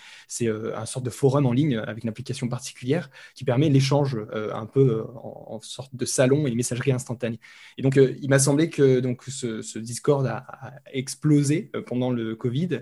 [0.42, 4.52] euh, un sorte de forum en ligne avec une application particulière qui permet l'échange euh,
[4.54, 7.38] un peu euh, en, sorte de salon et messagerie instantanée.
[7.78, 10.44] Et donc il m'a semblé que donc ce, Discord a,
[10.92, 12.80] explosé pendant le Covid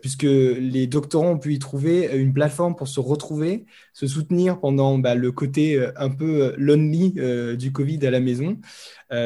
[0.00, 4.98] puisque les doctorants ont pu y trouver une plateforme pour se retrouver, se soutenir pendant
[4.98, 7.14] bah, le côté un peu lonely
[7.56, 8.58] du Covid à la maison.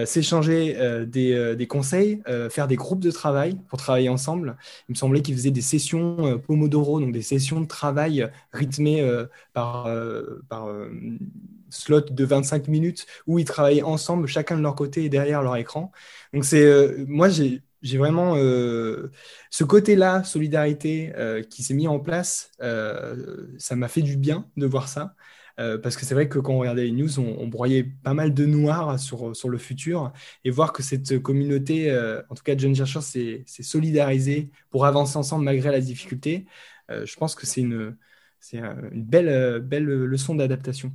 [0.05, 4.56] s'échanger des, des, conseils, faire des groupes de travail pour travailler ensemble,
[4.89, 9.01] il me semblait qu'il faisait des sessions euh, Pomodoro, donc des sessions de travail rythmées
[9.03, 10.69] euh, par, euh, par
[11.71, 15.57] slot de 25 minutes où ils travaillaient ensemble, chacun de leur côté et derrière leur
[15.57, 15.93] écran.
[16.33, 19.13] Donc c'est moi j'ai j'ai vraiment euh,
[19.51, 22.51] ce côté-là, solidarité, euh, qui s'est mis en place.
[22.61, 25.15] Euh, ça m'a fait du bien de voir ça.
[25.57, 28.45] Parce que c'est vrai que quand on regardait les news, on, broyait pas mal de
[28.45, 30.13] noir sur, sur le futur.
[30.45, 31.91] Et voir que cette communauté,
[32.29, 36.45] en tout cas de jeunes chercheurs, s'est solidarisée pour avancer ensemble malgré la difficulté,
[36.91, 37.97] je pense que c'est une,
[38.53, 40.93] une belle, belle leçon d'adaptation.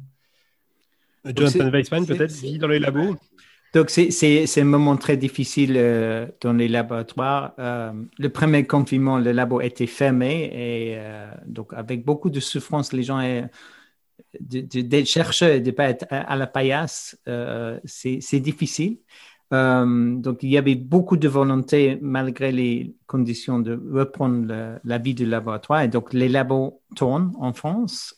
[1.26, 3.16] Jonathan Weissman, peut-être, vit dans les labos
[3.74, 7.54] donc, c'est un moment très difficile euh, dans les laboratoires.
[7.58, 12.92] Euh, le premier confinement, le labo était fermé et euh, donc avec beaucoup de souffrance,
[12.92, 13.22] les gens,
[14.40, 17.18] des chercheurs, de ne pas être à, la paillasse,
[17.86, 18.98] c'est difficile.
[19.52, 25.26] donc, il y avait beaucoup de volonté, malgré les conditions, de reprendre la vie du
[25.26, 25.82] laboratoire.
[25.82, 28.16] Et donc, les labos tournent en France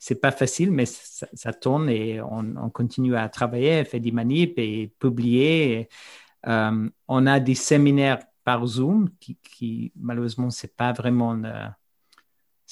[0.00, 4.92] c'est pas facile, mais ça, tourne et on, continue à travailler, faire des manips et
[4.98, 5.90] publier.
[6.46, 11.38] Euh, on a des séminaires par Zoom qui, qui malheureusement, c'est pas vraiment,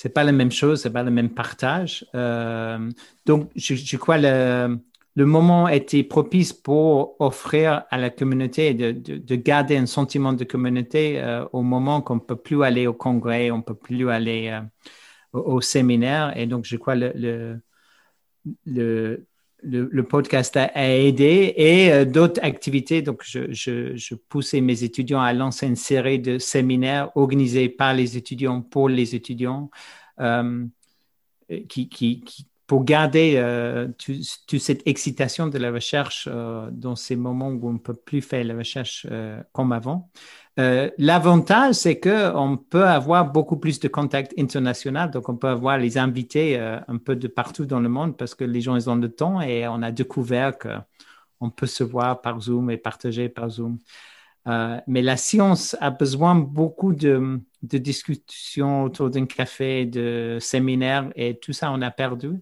[0.01, 2.07] c'est pas la même chose, c'est pas le même partage.
[2.15, 2.89] Euh,
[3.27, 4.79] donc, je, crois le,
[5.17, 10.45] le moment était propice pour offrir à la communauté de, de, garder un sentiment de
[10.45, 14.57] communauté euh, au moment qu'on peut plus aller au congrès, on peut plus aller
[15.33, 16.33] au, séminaire.
[16.37, 17.61] Et donc, je crois le, le,
[18.67, 19.27] le,
[19.63, 23.03] le, podcast a, aidé et euh, d'autres activités.
[23.03, 27.95] Donc, je, je, je, poussais mes étudiants à lancer une série de séminaires organisés par
[27.95, 29.71] les étudiants pour les étudiants
[30.21, 30.65] euh,
[31.69, 36.29] qui, qui, pour garder euh, toute cette excitation de la recherche
[36.71, 39.07] dans ces moments où on ne peut plus faire la recherche
[39.53, 40.09] comme avant.
[40.59, 45.79] Euh, l'avantage, c'est qu'on peut avoir beaucoup plus de contacts internationaux, donc on peut avoir
[45.79, 48.91] les invités euh, un peu de partout dans le monde parce que les gens ils
[48.91, 53.29] ont le temps et on a découvert qu'on peut se voir par Zoom et partager
[53.29, 53.79] par Zoom.
[54.49, 61.11] Euh, mais la science a besoin beaucoup de, de discussions autour d'un café, de séminaires
[61.17, 62.41] et tout ça on a perdu.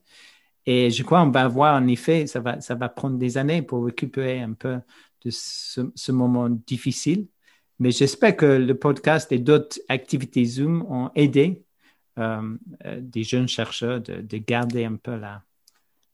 [0.66, 3.62] Et je crois qu'on va voir en effet, ça va, ça va prendre des années
[3.62, 4.78] pour récupérer un peu
[5.24, 7.28] de ce moment difficile.
[7.78, 11.64] Mais j'espère que le podcast et d'autres activités Zoom ont aidé
[12.18, 15.20] euh, euh, des jeunes chercheurs de, garder un peu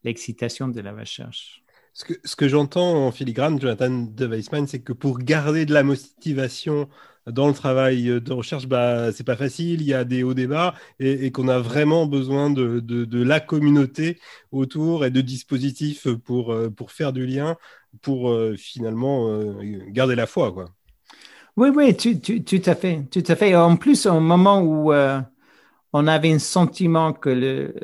[0.03, 1.62] l'excitation de la recherche.
[1.93, 6.89] Ce que, j'entends en filigrane, Jonathan de Weissman, c'est que pour garder de la motivation
[7.27, 10.73] dans le travail de recherche, bah, c'est pas facile, il y a des hauts débats
[10.99, 14.19] et, qu'on a vraiment besoin de, la communauté
[14.51, 17.57] autour et de dispositifs pour, euh, faire du lien,
[18.01, 19.59] pour finalement
[19.91, 20.51] garder la foi.
[20.51, 20.65] Quoi.
[21.55, 23.55] Oui, oui, tout, à fait, tout à fait.
[23.55, 25.21] En plus, au moment où euh,
[25.93, 27.75] on avait un sentiment que, le,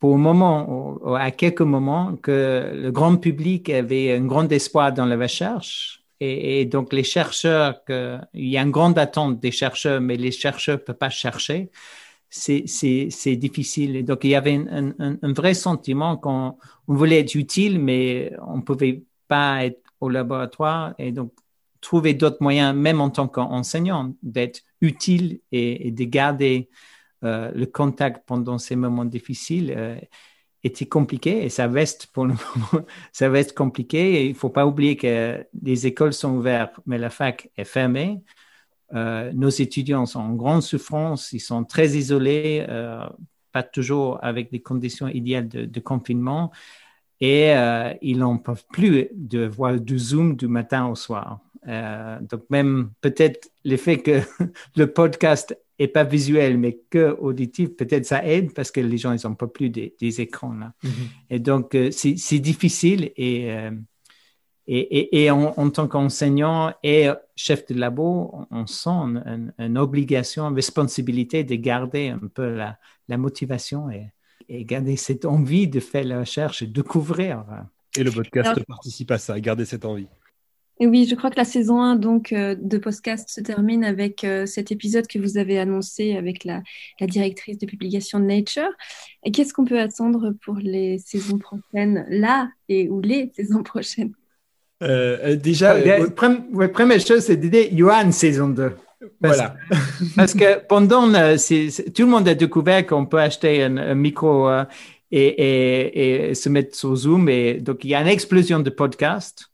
[0.00, 5.06] pour un moment, à quelques moments, que le grand public avait un grand espoir dans
[5.06, 6.02] la recherche.
[6.20, 10.78] Et, donc, les chercheurs, il y a une grande attente des chercheurs, mais les chercheurs
[10.78, 11.70] ne peuvent pas chercher.
[12.30, 13.96] C'est difficile.
[13.96, 16.56] Et donc, il y avait un, vrai sentiment qu'on
[16.88, 20.94] on voulait être utile, mais on ne pouvait pas être au laboratoire.
[20.98, 21.32] Et donc,
[21.80, 26.70] trouver d'autres moyens, même en tant qu'enseignant, d'être utile et, de garder
[27.24, 29.96] euh, le contact pendant ces moments difficiles euh,
[30.62, 34.26] était compliqué et ça reste pour le moment, ça reste compliqué.
[34.26, 38.22] il ne faut pas oublier que les écoles sont ouvertes, mais la fac est fermée.
[38.94, 42.66] Euh, nos étudiants sont en grande souffrance, ils sont très isolés,
[43.52, 46.52] pas toujours avec des conditions idéales de, confinement
[47.20, 47.52] et
[48.02, 51.40] ils n'en peuvent plus de voir du Zoom du matin au soir.
[51.66, 54.20] Donc même peut-être le fait que
[54.76, 59.12] le podcast est pas visuel mais que auditif, peut-être ça aide parce que les gens
[59.12, 60.72] ils ont pas plus des, écrans là.
[60.82, 60.88] Mm-hmm.
[61.30, 63.70] Et donc euh, c'est difficile et euh,
[64.66, 68.88] et, et, en, tant qu'enseignant et chef de labo, on sent
[69.58, 74.10] une, obligation, une responsabilité de garder un peu la, la motivation et,
[74.48, 77.44] et, garder cette envie de faire la recherche et découvrir.
[77.94, 80.08] Et le podcast participe à ça, garder cette envie.
[80.84, 84.22] Et oui, je crois que la saison 1 donc, euh, de podcast se termine avec
[84.22, 86.60] euh, cet épisode que vous avez annoncé avec la,
[87.00, 88.68] directrice de publication de Nature.
[89.24, 94.12] Et qu'est-ce qu'on peut attendre pour les saisons prochaines, là et ou les saisons prochaines?
[94.82, 98.72] Euh, Déjà, la première chose, c'est d'idée, il y aura une saison 2.
[99.22, 99.56] voilà.
[100.16, 104.50] parce que pendant, tout le monde a découvert qu'on peut acheter un, micro
[105.10, 107.30] et, et, se mettre sur Zoom.
[107.30, 109.48] Et donc, il y a une explosion de podcasts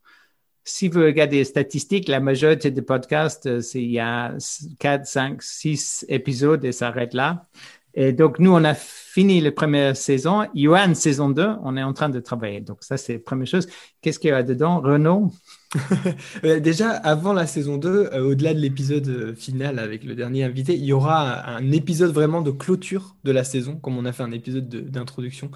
[0.71, 4.35] si vous regardez les statistiques, la majorité des podcasts, euh, c'est il y a
[4.79, 7.47] 4, 5, 6 épisodes et ça arrête là.
[7.95, 10.47] Et donc, nous, on a fini la première saison.
[10.55, 11.49] Il y aura une saison 2.
[11.65, 12.61] On est en train de travailler.
[12.61, 13.67] Donc, ça, c'est la première chose.
[14.01, 15.33] Qu'est-ce qu'il y a dedans, Renaud?
[16.45, 20.75] Euh, Déjà, avant la saison 2, euh, au-delà de l'épisode final avec le dernier invité,
[20.75, 24.23] il y aura un épisode vraiment de clôture de la saison, comme on a fait
[24.25, 25.51] un épisode de- d'introduction.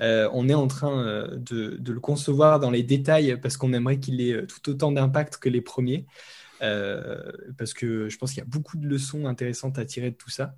[0.00, 3.98] Euh, on est en train euh, de, le concevoir dans les détails parce qu'on aimerait
[3.98, 6.06] qu'il ait euh, tout autant d'impact que les premiers.
[7.58, 10.30] Parce que je pense qu'il y a beaucoup de leçons intéressantes à tirer de tout
[10.30, 10.54] ça.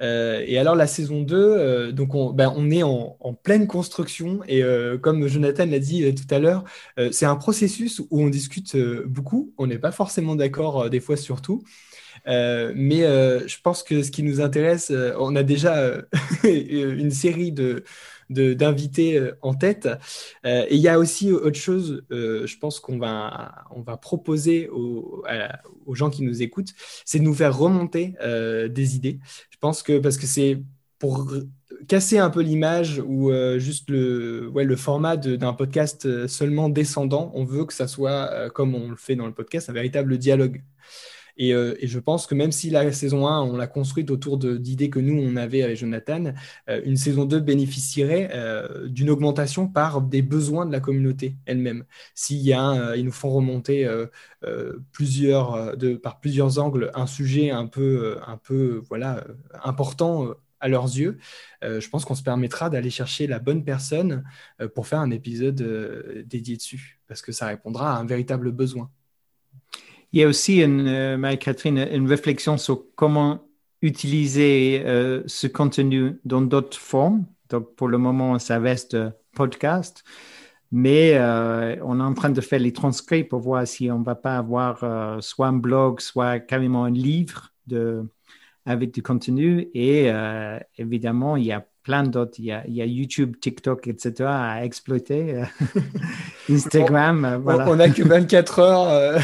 [0.00, 4.38] Et alors la saison 2, euh, donc on, ben, on est en, en pleine construction
[4.46, 4.62] et
[5.02, 6.62] comme Jonathan l'a dit tout à l'heure,
[7.10, 8.76] c'est un processus où on discute
[9.06, 11.64] beaucoup, on n'est pas forcément d'accord des fois sur tout.
[12.24, 15.92] Mais je pense que ce qui nous intéresse, on a déjà
[16.44, 17.82] une série de-
[18.30, 19.88] d'invités euh, en tête.
[20.44, 23.96] Euh, et il y a aussi autre chose, euh, je pense qu'on va, on va
[23.96, 25.24] proposer aux,
[25.94, 26.74] gens qui nous écoutent,
[27.04, 28.14] c'est de nous faire remonter
[28.68, 29.18] des idées.
[29.50, 30.62] Je pense que parce que c'est
[30.98, 31.32] pour
[31.88, 37.44] casser un peu l'image ou juste le, ouais, le format d'un podcast seulement descendant, on
[37.44, 40.62] veut que ça soit, comme on le fait dans le podcast, un véritable dialogue.
[41.38, 44.38] Et, euh, et je pense que même si la saison 1, on l'a construite autour
[44.38, 46.34] d'idées que nous, on avait avec Jonathan,
[46.68, 51.84] euh, une saison 2 bénéficierait euh, d'une augmentation par des besoins de la communauté elle-même.
[52.14, 53.88] S'il y a, nous font remonter
[54.92, 59.24] plusieurs, par plusieurs angles un sujet un peu, un peu voilà,
[59.62, 61.18] important à leurs yeux,
[61.62, 64.24] je pense qu'on se permettra d'aller chercher la bonne personne
[64.74, 68.90] pour faire un épisode dédié dessus, parce que ça répondra à un véritable besoin.
[70.12, 73.46] Il y a aussi, euh, Marie-Catherine, une réflexion sur comment
[73.82, 77.26] utiliser euh, ce contenu dans d'autres formes.
[77.50, 80.04] Donc, pour le moment, ça reste euh, podcast,
[80.72, 81.18] mais
[81.82, 84.36] on est en train de faire les transcrits pour voir si on ne va pas
[84.36, 88.02] avoir soit un blog, soit carrément un livre de,
[88.66, 89.68] avec du contenu.
[89.74, 90.10] Et
[90.76, 92.34] évidemment, il y a plein d'autres.
[92.38, 94.24] Il y a, il y a YouTube, TikTok, etc.
[94.30, 95.42] à exploiter.
[96.50, 97.68] Instagram, euh, voilà.
[97.70, 99.18] On n'a que 24 heures euh,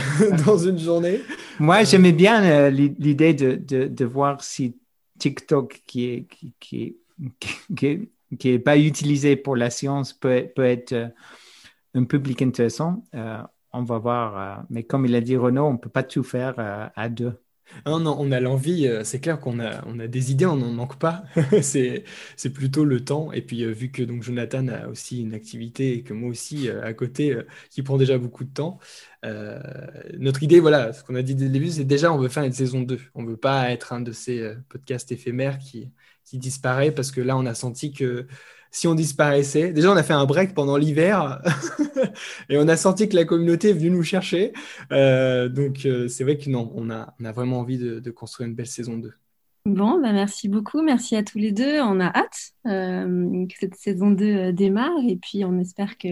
[0.47, 1.21] dans une journée.
[1.59, 4.77] Moi, j'aimais bien euh, l'i- l'idée de, de, de voir si
[5.19, 6.97] TikTok, qui est, qui, qui est,
[7.77, 11.09] qui est, qui est pas utilisé pour la science, peut, peut être euh,
[11.95, 13.05] un public intéressant.
[13.15, 13.39] Euh,
[13.73, 14.39] on va voir.
[14.59, 17.33] euh, mais comme il a dit Renaud, on peut pas tout faire euh, à deux.
[17.87, 21.25] On a l'envie, euh, c'est clair qu'on a, des idées, on n'en manque pas.
[21.63, 22.05] C'est,
[22.53, 23.33] plutôt le temps.
[23.33, 26.85] Et puis, euh, vu que Jonathan a aussi une activité et que moi aussi euh,
[26.85, 27.37] à côté
[27.71, 28.79] qui prend déjà beaucoup de temps,
[30.19, 32.45] notre idée, voilà, ce qu'on a dit dès le début, c'est déjà on veut faire
[32.45, 33.01] une saison 2.
[33.15, 35.91] On veut pas être un de ces podcasts éphémères qui,
[36.25, 38.27] qui disparaît parce que là, on a senti que
[38.75, 41.41] si on disparaissait, déjà on a fait un break pendant l'hiver
[42.49, 44.53] et on a senti que la communauté est venue nous chercher.
[44.91, 48.11] Euh, donc euh, c'est vrai que non, on a, on a vraiment envie de, de
[48.11, 49.13] construire une belle saison 2.
[49.65, 50.83] Bon, bah merci beaucoup.
[50.83, 51.81] Merci à tous les deux.
[51.81, 56.09] On a hâte euh, que cette saison 2 euh, démarre et puis on espère que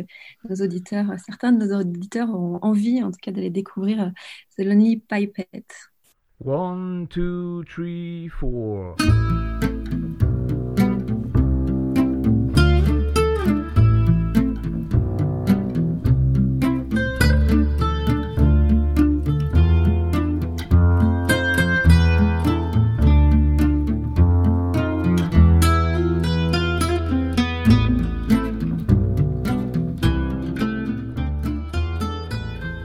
[0.48, 4.12] nos auditeurs, certains de nos auditeurs auront envie en tout cas d'aller découvrir
[4.56, 5.90] The Lonely Pipette.
[6.44, 8.94] One, two, three, four.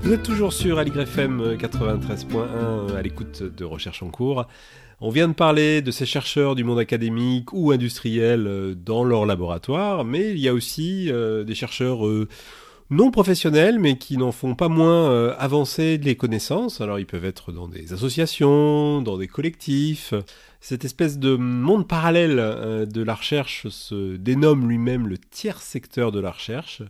[0.07, 4.47] Vous êtes toujours sur AligrefM 93.1 à l'écoute de Recherche en cours.
[5.01, 9.25] On vient de parler de ces chercheurs du monde académique ou industriel euh, dans leur
[9.25, 12.29] laboratoire, mais il y a aussi euh, des chercheurs euh,
[12.89, 16.79] non professionnels, mais qui n'en font pas moins avancer les connaissances.
[16.79, 20.13] Alors ils peuvent être dans des associations, dans des collectifs.
[20.61, 22.37] Cette espèce de monde parallèle
[22.87, 26.81] de la recherche se dénomme lui-même le tiers secteur de la recherche.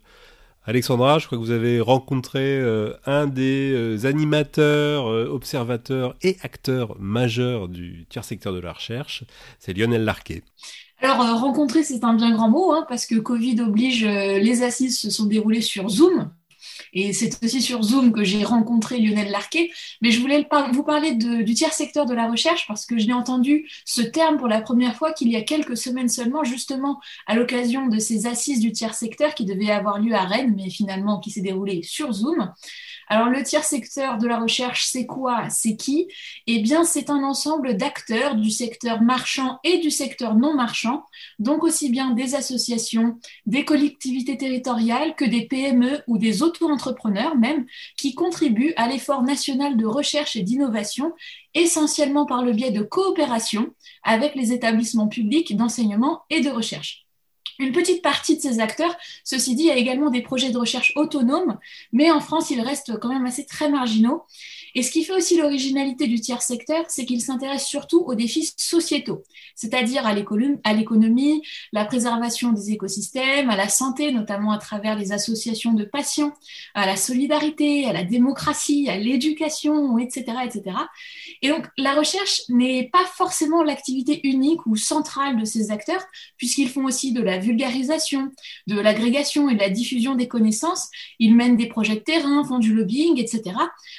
[0.69, 6.35] Alexandra, je crois que vous avez rencontré euh, un des euh, animateurs, euh, observateurs et
[6.41, 9.23] acteurs majeurs du tiers secteur de la recherche,
[9.59, 10.43] c'est Lionel Larquet.
[11.01, 15.09] Alors, rencontrer, c'est un bien grand mot, hein, parce que Covid oblige, les assises se
[15.09, 16.31] sont déroulées sur Zoom.
[16.93, 19.71] Et c'est aussi sur Zoom que j'ai rencontré Lionel Larquet.
[20.01, 23.13] Mais je voulais vous parler du tiers secteur de la recherche parce que je l'ai
[23.13, 27.35] entendu ce terme pour la première fois qu'il y a quelques semaines seulement, justement à
[27.35, 31.19] l'occasion de ces assises du tiers secteur qui devaient avoir lieu à Rennes, mais finalement
[31.19, 32.51] qui s'est déroulée sur Zoom.
[33.09, 35.49] Alors le tiers secteur de la recherche, c'est quoi?
[35.49, 36.09] C'est qui?
[36.45, 41.05] Eh bien, c'est un ensemble d'acteurs du secteur marchand et du secteur non marchand,
[41.39, 47.65] donc aussi bien des associations, des collectivités territoriales que des PME ou des auto-entrepreneurs même,
[47.95, 51.13] qui contribuent à l'effort national de recherche et d'innovation,
[51.53, 57.06] essentiellement par le biais de coopération avec les établissements publics d'enseignement et de recherche.
[57.59, 61.57] Une petite partie de ces acteurs, ceci dit, a également des projets de recherche autonomes,
[61.91, 64.23] mais en France, ils restent quand même assez très marginaux.
[64.75, 68.51] Et ce qui fait aussi l'originalité du tiers secteur, c'est qu'il s'intéresse surtout aux défis
[68.57, 69.23] sociétaux,
[69.55, 71.41] c'est-à-dire à l'économie,
[71.73, 76.33] la préservation des écosystèmes, à la santé, notamment à travers les associations de patients,
[76.73, 80.77] à la solidarité, à la démocratie, à l'éducation, etc., etc.
[81.41, 86.03] Et donc, la recherche n'est pas forcément l'activité unique ou centrale de ces acteurs,
[86.37, 88.31] puisqu'ils font aussi de la vulgarisation,
[88.67, 90.89] de l'agrégation et de la diffusion des connaissances.
[91.19, 93.55] Ils mènent des projets de terrain, font du lobbying, etc.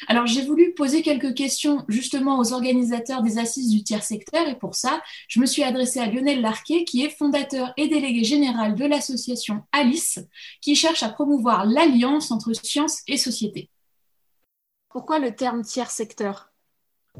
[0.08, 4.56] Alors, j'ai voulu poser quelques questions justement aux organisateurs des assises du tiers secteur et
[4.56, 8.74] pour ça, je me suis adressée à Lionel Larquet qui est fondateur et délégué général
[8.74, 10.20] de l'association Alice
[10.60, 13.70] qui cherche à promouvoir l'alliance entre science et société.
[14.88, 16.50] Pourquoi le terme tiers secteur?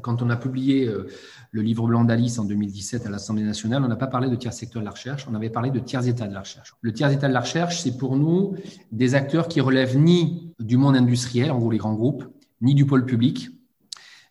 [0.01, 1.07] Quand on a publié euh,
[1.51, 4.53] le livre blanc d'Alice en 2017 à l'Assemblée nationale, on n'a pas parlé de tiers
[4.53, 6.73] secteur de la recherche, on avait parlé de tiers état de la recherche.
[6.81, 8.55] Le tiers état de la recherche, c'est pour nous
[8.91, 12.23] des acteurs qui relèvent ni du monde industriel, en gros les grands groupes,
[12.61, 13.49] ni du pôle public,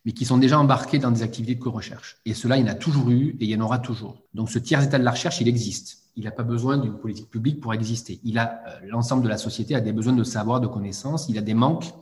[0.05, 2.19] mais qui sont déjà embarqués dans des activités de co-recherche.
[2.25, 4.23] Et cela, il y en a toujours eu et il y en aura toujours.
[4.35, 5.99] Donc ce tiers état de la recherche, il existe.
[6.17, 8.21] Il n'a pas besoin d'une politique publique pour exister.
[8.25, 11.29] Il a euh, l'ensemble de la société a des besoins de savoir, de connaissances.
[11.29, 11.93] Il a des manques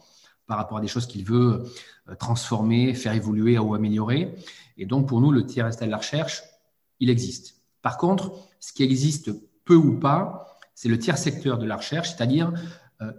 [0.46, 1.64] par rapport à des choses qu'il veut
[2.08, 4.34] euh, transformer, faire évoluer ou améliorer.
[4.78, 6.42] Et donc pour nous, le tiers état de la recherche,
[7.00, 7.56] il existe.
[7.82, 9.30] Par contre, ce qui existe
[9.64, 12.52] peu ou pas, c'est le tiers secteur de la recherche, c'est-à-dire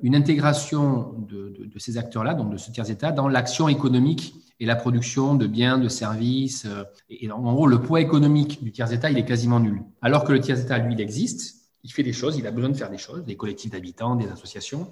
[0.02, 5.36] une intégration de, ces acteurs-là, donc de ce tiers-État, dans l'action économique et la production
[5.36, 6.66] de biens, de services.
[6.66, 9.84] Euh, et, en gros, le poids économique du tiers-État, il est quasiment nul.
[10.02, 12.78] Alors que le tiers-État, lui, il existe, il fait des choses, il a besoin de
[12.78, 14.92] faire des choses, des collectifs d'habitants, des associations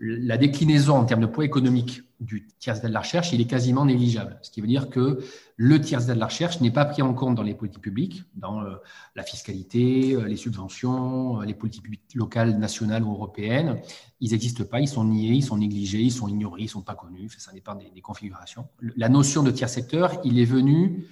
[0.00, 3.46] la déclinaison en termes de poids économique du tiers état de la recherche, il est
[3.46, 4.38] quasiment négligeable.
[4.42, 5.20] Ce qui veut dire que
[5.56, 8.24] le tiers état de la recherche n'est pas pris en compte dans les politiques publiques,
[8.34, 8.76] dans euh,
[9.14, 13.80] la fiscalité, euh, les subventions, euh, les politiques publiques locales, nationales ou européennes.
[14.20, 16.82] Ils n'existent pas, ils sont niés, ils sont négligés, ils sont ignorés, ils ne sont
[16.82, 17.30] pas connus.
[17.38, 18.66] Ça dépend des, des, configurations.
[18.96, 21.06] La notion de tiers secteur, il est venu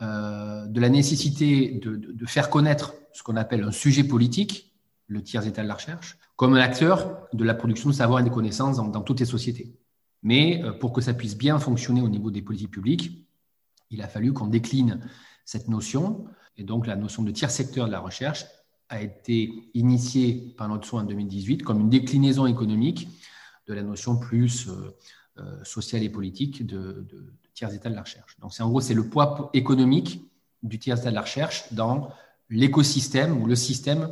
[0.00, 4.73] de la nécessité de, de faire connaître ce qu'on appelle un sujet politique,
[5.06, 8.24] le tiers état de la recherche, comme un acteur de la production de savoir et
[8.24, 9.74] de connaissances dans, toutes les sociétés.
[10.22, 13.26] Mais euh, pour que ça puisse bien fonctionner au niveau des politiques publiques,
[13.90, 15.00] il a fallu qu'on décline
[15.44, 16.24] cette notion.
[16.56, 18.46] Et donc, la notion de tiers secteur de la recherche
[18.88, 23.08] a été initiée par notre soin en 2018 comme une déclinaison économique
[23.66, 24.94] de la notion plus euh,
[25.38, 27.06] euh, sociale et politique de,
[27.54, 28.38] tiers état de la recherche.
[28.40, 30.22] Donc, c'est en gros, c'est le poids économique
[30.62, 32.10] du tiers état de la recherche dans
[32.50, 34.10] l'écosystème ou le système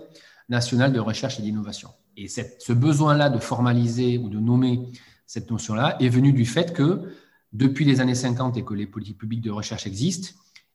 [0.49, 1.91] national de recherche et d'innovation.
[2.17, 4.81] Et ce besoin-là de formaliser ou de nommer
[5.27, 7.15] cette notion-là est venu du fait que
[7.53, 10.31] depuis les années 50 et que les politiques publiques de recherche existent,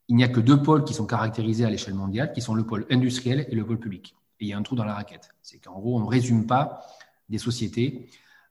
[0.07, 2.65] il n'y a que deux pôles qui sont caractérisés à l'échelle mondiale, qui sont le
[2.65, 4.15] pôle industriel et le pôle public.
[4.39, 5.29] Et il y a un trou dans la raquette.
[5.41, 6.81] C'est qu'en gros, on ne résume pas
[7.29, 8.09] des sociétés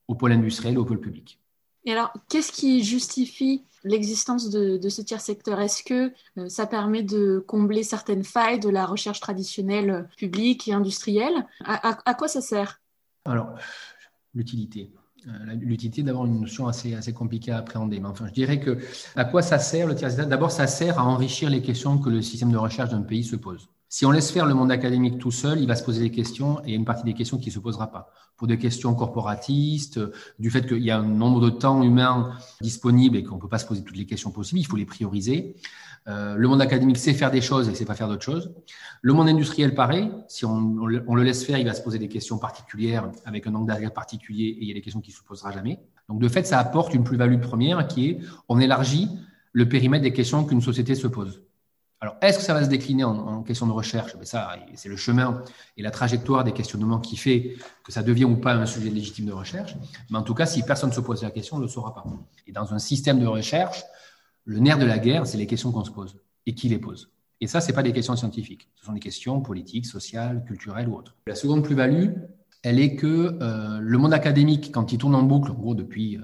[0.09, 1.41] au pôle industriel ou au pôle public.
[1.85, 7.03] Et alors, qu'est-ce qui justifie l'existence de, ce tiers secteur Est-ce que euh, ça permet
[7.03, 11.47] de combler certaines failles de la recherche traditionnelle euh, publique et industrielle?
[11.65, 12.81] À, quoi ça sert?
[13.25, 13.55] Alors,
[14.35, 14.93] l'utilité.
[15.27, 18.01] Euh, l'utilité d'avoir une notion assez, assez compliquée à appréhender.
[18.01, 18.79] Mais enfin, je dirais que
[19.15, 22.23] à quoi ça sert le tiers D'abord, ça sert à enrichir les questions que le
[22.23, 23.69] système de recherche d'un pays se pose.
[23.89, 26.61] Si on laisse faire le monde académique tout seul, il va se poser des questions
[26.65, 28.11] et une partie des questions qui ne se posera pas.
[28.37, 30.01] Pour des questions corporatistes,
[30.39, 33.49] du fait qu'il y a un nombre de temps humain disponible et qu'on ne peut
[33.49, 35.55] pas se poser toutes les questions possibles, il faut les prioriser.
[36.09, 38.53] Euh, le monde académique sait faire des choses et sait pas faire d'autres choses.
[39.03, 40.11] Le monde industriel, pareil.
[40.29, 40.77] Si on,
[41.07, 43.93] on, le laisse faire, il va se poser des questions particulières avec un angle d'arrière
[43.93, 45.81] particulier et il y a des questions qui ne se posera jamais.
[46.09, 48.19] Donc, de fait, ça apporte une plus-value première qui est
[48.49, 49.09] on élargit
[49.53, 51.43] le périmètre des questions qu'une société se pose.
[52.01, 54.15] Alors, est-ce que ça va se décliner en, question de recherche?
[54.17, 55.43] Ben Ça, c'est le chemin
[55.77, 59.27] et la trajectoire des questionnements qui fait que ça devient ou pas un sujet légitime
[59.27, 59.75] de recherche.
[60.11, 61.95] Mais en tout cas, si personne ne se pose la question, on ne le saura
[61.95, 62.05] pas.
[62.47, 63.83] Et dans un système de recherche,
[64.45, 67.11] le nerf de la guerre, c'est les questions qu'on se pose et qui les pose.
[67.41, 68.69] Et ça, ce pas des questions scientifiques.
[68.77, 71.15] Ce sont des questions politiques, sociales, culturelles ou autres.
[71.27, 72.13] La seconde plus-value,
[72.63, 76.17] elle est que euh, le monde académique, quand il tourne en boucle, en gros depuis
[76.17, 76.23] euh,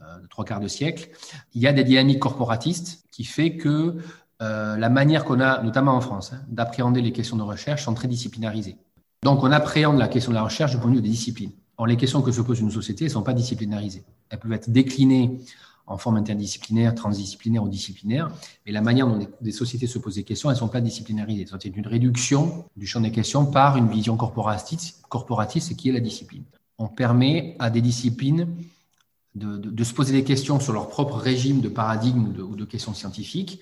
[0.00, 1.10] euh, trois quarts de siècle,
[1.54, 3.96] il y a des dynamiques corporatistes qui fait que
[4.40, 7.94] euh, la manière qu'on a, notamment en France, hein, d'appréhender les questions de recherche sont
[7.94, 8.76] très disciplinarisées.
[9.22, 11.50] Donc, on appréhende la question de la recherche du point de vue des disciplines.
[11.76, 14.04] Or, les questions que se pose une société ne sont pas disciplinarisées.
[14.30, 15.40] Elles peuvent être déclinées
[15.88, 18.30] en forme interdisciplinaire, transdisciplinaire ou disciplinaire,
[18.66, 21.46] mais la manière dont des sociétés se posent des questions, elles ne sont pas disciplinarisées.
[21.60, 26.00] C'est une réduction du champ des questions par une vision corporatiste, corporatiste qui est la
[26.00, 26.44] discipline.
[26.78, 28.48] On permet à des disciplines
[29.34, 32.92] de, de, se poser des questions sur leur propre régime de paradigme ou de, questions
[32.92, 33.60] scientifiques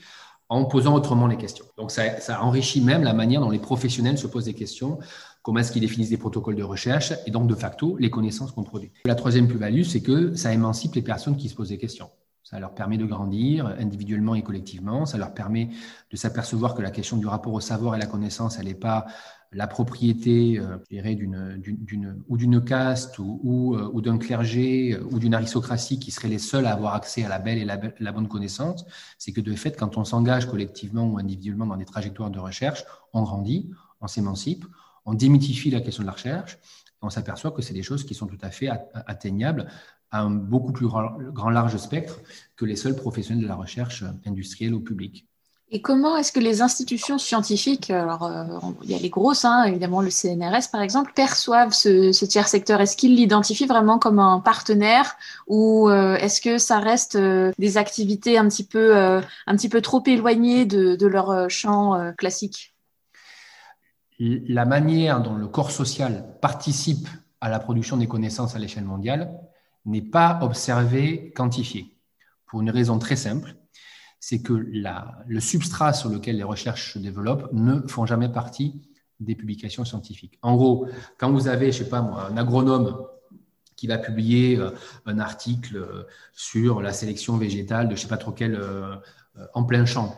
[0.49, 1.65] en posant autrement les questions.
[1.77, 4.99] Donc ça, enrichit même la manière dont les professionnels se posent des questions
[5.43, 8.65] comment est-ce qu'ils définissent des protocoles de recherche et donc de facto les connaissances qu'on
[8.65, 8.91] produit.
[9.05, 12.11] La troisième plus-value, c'est que ça émancipe les personnes qui se posent des questions.
[12.43, 15.07] Ça leur permet de grandir individuellement et collectivement.
[15.07, 15.71] Ça leur permet
[16.11, 19.07] de s'apercevoir que la question du rapport au savoir et la connaissance, elle n'est pas
[19.53, 25.99] la propriété, euh, d'une, ou d'une caste ou, euh, d'un clergé euh, ou d'une aristocratie
[25.99, 28.85] qui seraient les seuls à avoir accès à la belle et la, la bonne connaissance.
[29.19, 32.85] C'est que de fait, quand on s'engage collectivement ou individuellement dans des trajectoires de recherche,
[33.13, 33.71] on grandit,
[34.01, 34.65] on s'émancipe,
[35.05, 36.59] on démythifie la question de la recherche,
[37.03, 38.69] on s'aperçoit que c'est des choses qui sont tout à fait
[39.07, 39.69] atteignables
[40.11, 42.21] à un beaucoup plus grand, large spectre
[42.57, 45.29] que les seuls professionnels de la recherche industrielle ou publique.
[45.73, 48.45] Et comment est-ce que les institutions scientifiques, alors euh,
[48.85, 52.81] il y a les grosses, hein, évidemment le CNRS par exemple, perçoivent ce, tiers secteur?
[52.81, 55.17] Est-ce qu'ils l'identifient vraiment comme un partenaire
[55.49, 59.81] ou euh, est-ce que ça reste euh, des activités un petit peu, un petit peu
[59.81, 62.77] trop éloignées de, de leur champ classique?
[64.21, 67.09] La manière dont le corps social participe
[67.41, 69.33] à la production des connaissances à l'échelle mondiale
[69.85, 71.97] n'est pas observée, quantifiée.
[72.47, 73.57] Pour une raison très simple,
[74.29, 78.75] c'est que le substrat sur lequel les recherches se développent ne font jamais partie
[79.21, 80.37] des publications scientifiques.
[80.43, 83.07] En gros, quand vous avez, je sais pas moi, un agronome
[83.77, 84.71] qui va publier euh,
[85.05, 86.03] un article euh,
[86.33, 88.97] sur la sélection végétale de je sais pas trop quel euh,
[89.55, 90.17] en plein champ,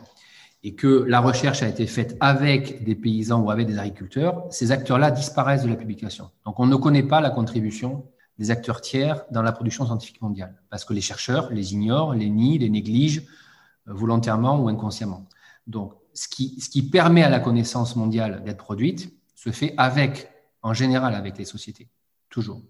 [0.63, 4.71] et que la recherche a été faite avec des paysans ou avec des agriculteurs, ces
[4.71, 6.31] acteurs-là disparaissent de la publication.
[6.45, 8.07] Donc on ne connaît pas la contribution
[8.39, 12.31] des acteurs tiers dans la production scientifique mondiale, parce que les chercheurs les ignorent, les
[12.31, 13.27] nient, les négligent
[13.89, 15.27] volontairement ou inconsciemment.
[15.67, 20.29] Donc ce qui, ce qui permet à la connaissance mondiale d'être produite se fait avec,
[20.61, 21.89] en général avec les sociétés,
[22.29, 22.61] toujours.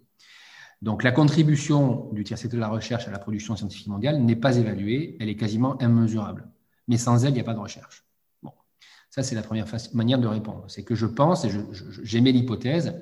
[0.82, 4.36] Donc la contribution du tiers secteur de la recherche à la production scientifique mondiale n'est
[4.36, 6.50] pas évaluée, elle est quasiment immesurable
[6.90, 8.04] mais sans elle, il n'y a pas de recherche.
[8.42, 8.52] Bon,
[9.10, 10.64] ça, c'est la première manière de répondre.
[10.66, 11.50] C'est que je pense, et
[12.02, 13.00] j'émets l'hypothèse,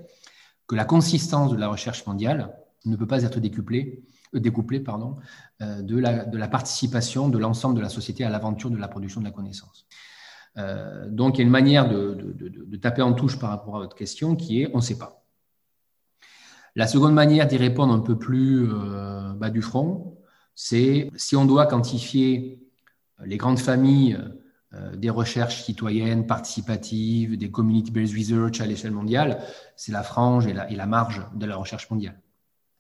[0.66, 2.54] que la consistance de la recherche mondiale
[2.84, 5.16] ne peut pas être décuplée, découplée pardon,
[5.62, 8.88] euh, de, la, de, la, participation de l'ensemble de la société à l'aventure de la
[8.88, 9.86] production de la connaissance.
[10.56, 13.80] Euh, donc, il y a une manière de, de, taper en touche par rapport à
[13.80, 15.24] votre question qui est on ne sait pas.
[16.74, 18.68] La seconde manière d'y répondre un peu plus
[19.36, 20.16] bas du front,
[20.54, 22.62] c'est si on doit quantifier
[23.24, 24.18] les grandes familles
[24.74, 29.42] euh, des recherches citoyennes, participatives, des community-based research à l'échelle mondiale,
[29.76, 32.20] c'est la frange et la, et la marge de la recherche mondiale.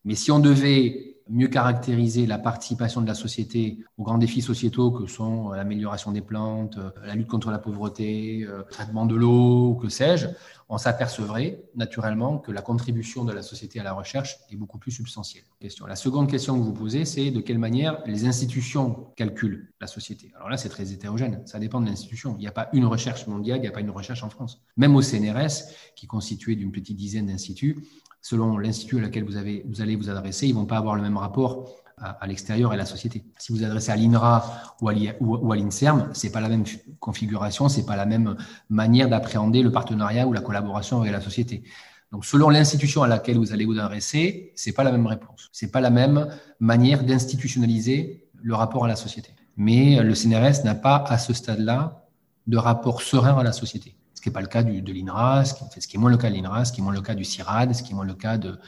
[0.04, 4.90] Mais si on devait mieux caractériser la participation de la société aux grands défis sociétaux
[4.90, 9.88] que sont l'amélioration des plantes, la lutte contre la pauvreté, le traitement de l'eau, que
[9.88, 10.28] sais-je,
[10.70, 14.90] on s'apercevrait naturellement que la contribution de la société à la recherche est beaucoup plus
[14.90, 15.44] substantielle.
[15.60, 15.86] Question.
[15.86, 20.30] La seconde question que vous posez, c'est de quelle manière les institutions calculent la société.
[20.36, 21.40] Alors là, c'est très hétérogène.
[21.46, 22.34] Ça dépend de l'institution.
[22.38, 24.60] Il n'y a pas une recherche mondiale, il n'y a pas une recherche en France.
[24.76, 27.78] Même au CNRS, qui est constitué d'une petite dizaine d'instituts,
[28.20, 29.64] selon l'institut à laquelle vous, allez
[29.96, 32.86] vous adresser, ils ne vont pas avoir le même rapport à, l'extérieur et à la
[32.86, 33.24] société.
[33.38, 36.64] Si vous adressez à l'INRA ou à l'INSERM, c'est pas la même
[37.00, 38.36] configuration, c'est pas la même
[38.68, 41.64] manière d'appréhender le partenariat ou la collaboration avec la société.
[42.12, 45.50] Donc, selon l'institution à laquelle vous allez vous adresser, c'est pas la même réponse.
[45.52, 49.30] C'est pas la même manière d'institutionnaliser le rapport à la société.
[49.56, 52.06] Mais le CNRS n'a pas, à ce stade-là,
[52.46, 53.97] de rapport serein à la société.
[54.18, 56.28] Ce qui n'est pas le cas de l'INRA, ce, ce qui est moins le cas
[56.28, 58.14] de l'INRA, ce qui est moins le cas du CIRAD, ce qui est moins le
[58.14, 58.58] cas de,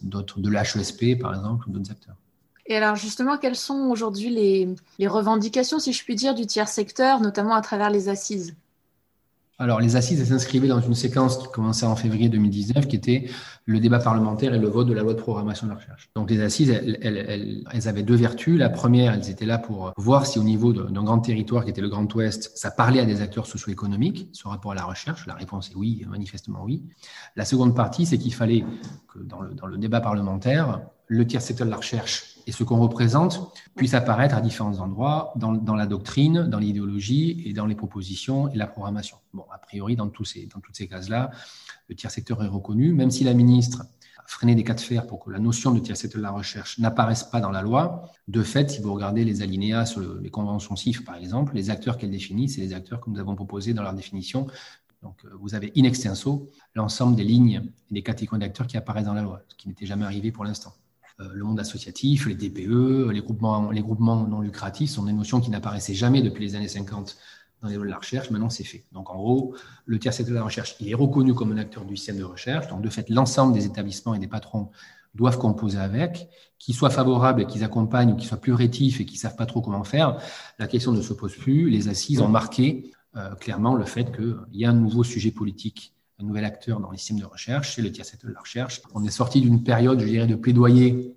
[0.00, 2.14] de l'HESP, par exemple, ou d'autres acteurs.
[2.66, 7.20] Et alors justement, quelles sont aujourd'hui les, revendications, si je puis dire, du tiers secteur,
[7.20, 8.54] notamment à travers les assises?
[9.58, 13.28] Alors, les assises s'inscrivaient dans une séquence qui commençait en février 2019, qui était
[13.64, 16.10] le débat parlementaire et le vote de la loi de programmation de la recherche.
[16.16, 18.58] Donc, les assises, elles, avaient deux vertus.
[18.58, 21.80] La première, elles étaient là pour voir si au niveau d'un grand territoire qui était
[21.80, 25.26] le Grand Ouest, ça parlait à des acteurs socio-économiques, ce rapport à la recherche.
[25.26, 26.82] La réponse est oui, manifestement oui.
[27.36, 28.64] La seconde partie, c'est qu'il fallait
[29.12, 32.64] que dans le, dans le débat parlementaire, le tiers secteur de la recherche et ce
[32.64, 37.74] qu'on représente puisse apparaître à différents endroits dans, la doctrine, dans l'idéologie et dans les
[37.74, 39.16] propositions et la programmation.
[39.32, 41.30] Bon, a priori, dans, tous ces, dans toutes ces cases-là,
[41.88, 43.82] le tiers secteur est reconnu, même si la ministre
[44.18, 46.30] a freiné des cas de fer pour que la notion de tiers secteur de la
[46.30, 48.10] recherche n'apparaisse pas dans la loi.
[48.28, 51.96] De fait, si vous regardez les alinéas sur les conventions CIF, par exemple, les acteurs
[51.96, 54.46] qu'elle définit, c'est les acteurs que nous avons proposés dans leur définition
[55.02, 59.14] Donc, vous avez in extenso l'ensemble des lignes et des catégories d'acteurs qui apparaissent dans
[59.14, 60.72] la loi, ce qui n'était jamais arrivé pour l'instant.
[61.18, 65.50] Le monde associatif, les DPE, les groupements, les groupements non lucratifs sont des notions qui
[65.50, 67.16] n'apparaissaient jamais depuis les années 50
[67.62, 68.30] dans les lois de la recherche.
[68.30, 68.84] Maintenant, c'est fait.
[68.92, 69.54] Donc, en gros,
[69.86, 72.24] le tiers secteur de la recherche, il est reconnu comme un acteur du système de
[72.24, 72.68] recherche.
[72.68, 74.70] Donc, de fait, l'ensemble des établissements et des patrons
[75.14, 79.18] doivent composer avec, qu'ils soient favorables, qu'ils accompagnent ou qu'ils soient plus rétifs et qu'ils
[79.18, 80.18] savent pas trop comment faire.
[80.58, 81.70] La question ne se pose plus.
[81.70, 85.94] Les assises ont marqué euh, clairement le fait qu'il y a un nouveau sujet politique,
[86.22, 88.80] un nouvel acteur dans les systèmes de recherche, c'est le tiers de la recherche.
[88.94, 91.16] On est sorti d'une période, je dirais, de plaidoyer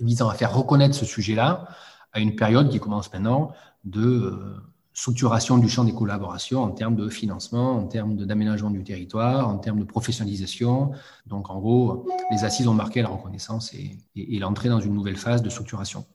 [0.00, 1.68] visant à faire reconnaître ce sujet-là
[2.12, 3.52] à une période qui commence maintenant
[3.84, 4.56] de euh,
[4.92, 9.58] structuration du champ des collaborations en termes de financement, en termes d'aménagement du territoire, en
[9.58, 10.92] termes de professionnalisation.
[11.26, 13.98] Donc, en gros, les assises ont marqué la reconnaissance et,
[14.38, 16.06] l'entrée dans une nouvelle phase de structuration.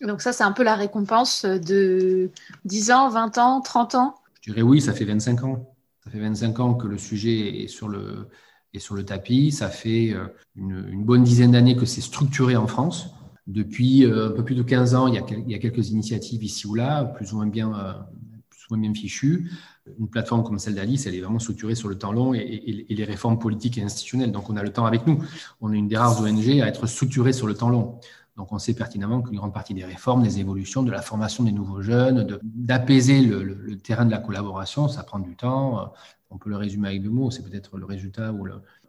[0.00, 2.30] Donc ça, c'est un peu la récompense de
[2.64, 4.14] 10 ans, 20 ans, 30 ans?
[4.42, 5.77] Je dirais oui, ça fait 25 ans.
[6.08, 8.30] Ça fait 25 ans que le sujet est sur le,
[9.04, 9.52] tapis.
[9.52, 13.10] Ça fait euh, une, bonne dizaine d'années que c'est structuré en France.
[13.46, 16.74] Depuis euh, un peu plus de 15 ans, il y, a, quelques initiatives ici ou
[16.74, 17.92] là, plus ou moins bien, euh,
[18.48, 19.50] plus ou fichues.
[19.98, 22.38] Une plateforme comme celle d'Alice, elle est vraiment structurée sur le temps long et,
[22.88, 24.32] et, les réformes politiques et institutionnelles.
[24.32, 25.22] Donc, on a le temps avec nous.
[25.60, 28.00] On est une des rares ONG à être structurée sur le temps long.
[28.38, 31.50] Donc, on sait pertinemment qu'une grande partie des réformes, des évolutions, de la formation des
[31.50, 35.92] nouveaux jeunes, d'apaiser le, terrain de la collaboration, ça prend du temps.
[36.30, 37.32] On peut le résumer avec deux mots.
[37.32, 38.46] C'est peut-être le résultat ou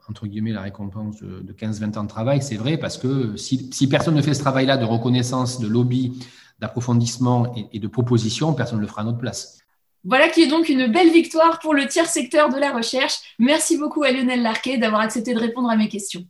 [0.07, 2.43] entre guillemets, la récompense de, 15-20 ans de travail.
[2.43, 6.23] C'est vrai parce que si, personne ne fait ce travail-là de reconnaissance, de lobby,
[6.59, 9.57] d'approfondissement et, de proposition, personne ne le fera à notre place.
[10.03, 13.35] Voilà qui est donc une belle victoire pour le tiers secteur de la recherche.
[13.39, 16.23] Merci beaucoup à Lionel Larquet d'avoir accepté de répondre à mes questions.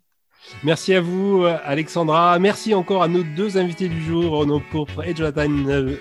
[0.63, 2.37] Merci à vous, euh, Alexandra.
[2.39, 5.49] Merci encore à nos deux invités du jour, Renaud Pourpre et Jonathan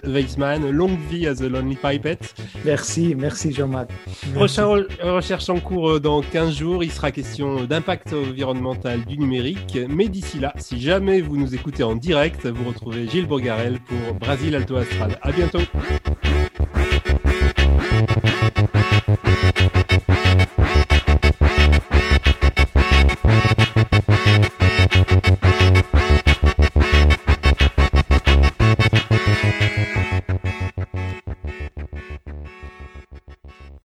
[0.05, 0.71] Weissman.
[0.71, 2.35] Longue vie à The Lonely Pipette.
[2.65, 3.91] Merci, merci Jean-Marc.
[4.35, 6.83] Prochaine recherche en cours dans 15 jours.
[6.83, 9.79] Il sera question d'impact environnemental du numérique.
[9.89, 14.15] Mais d'ici là, si jamais vous nous écoutez en direct, vous retrouvez Gilles Bourgarel pour
[14.15, 15.19] Brasil Alto Astral.
[15.23, 15.61] À bientôt.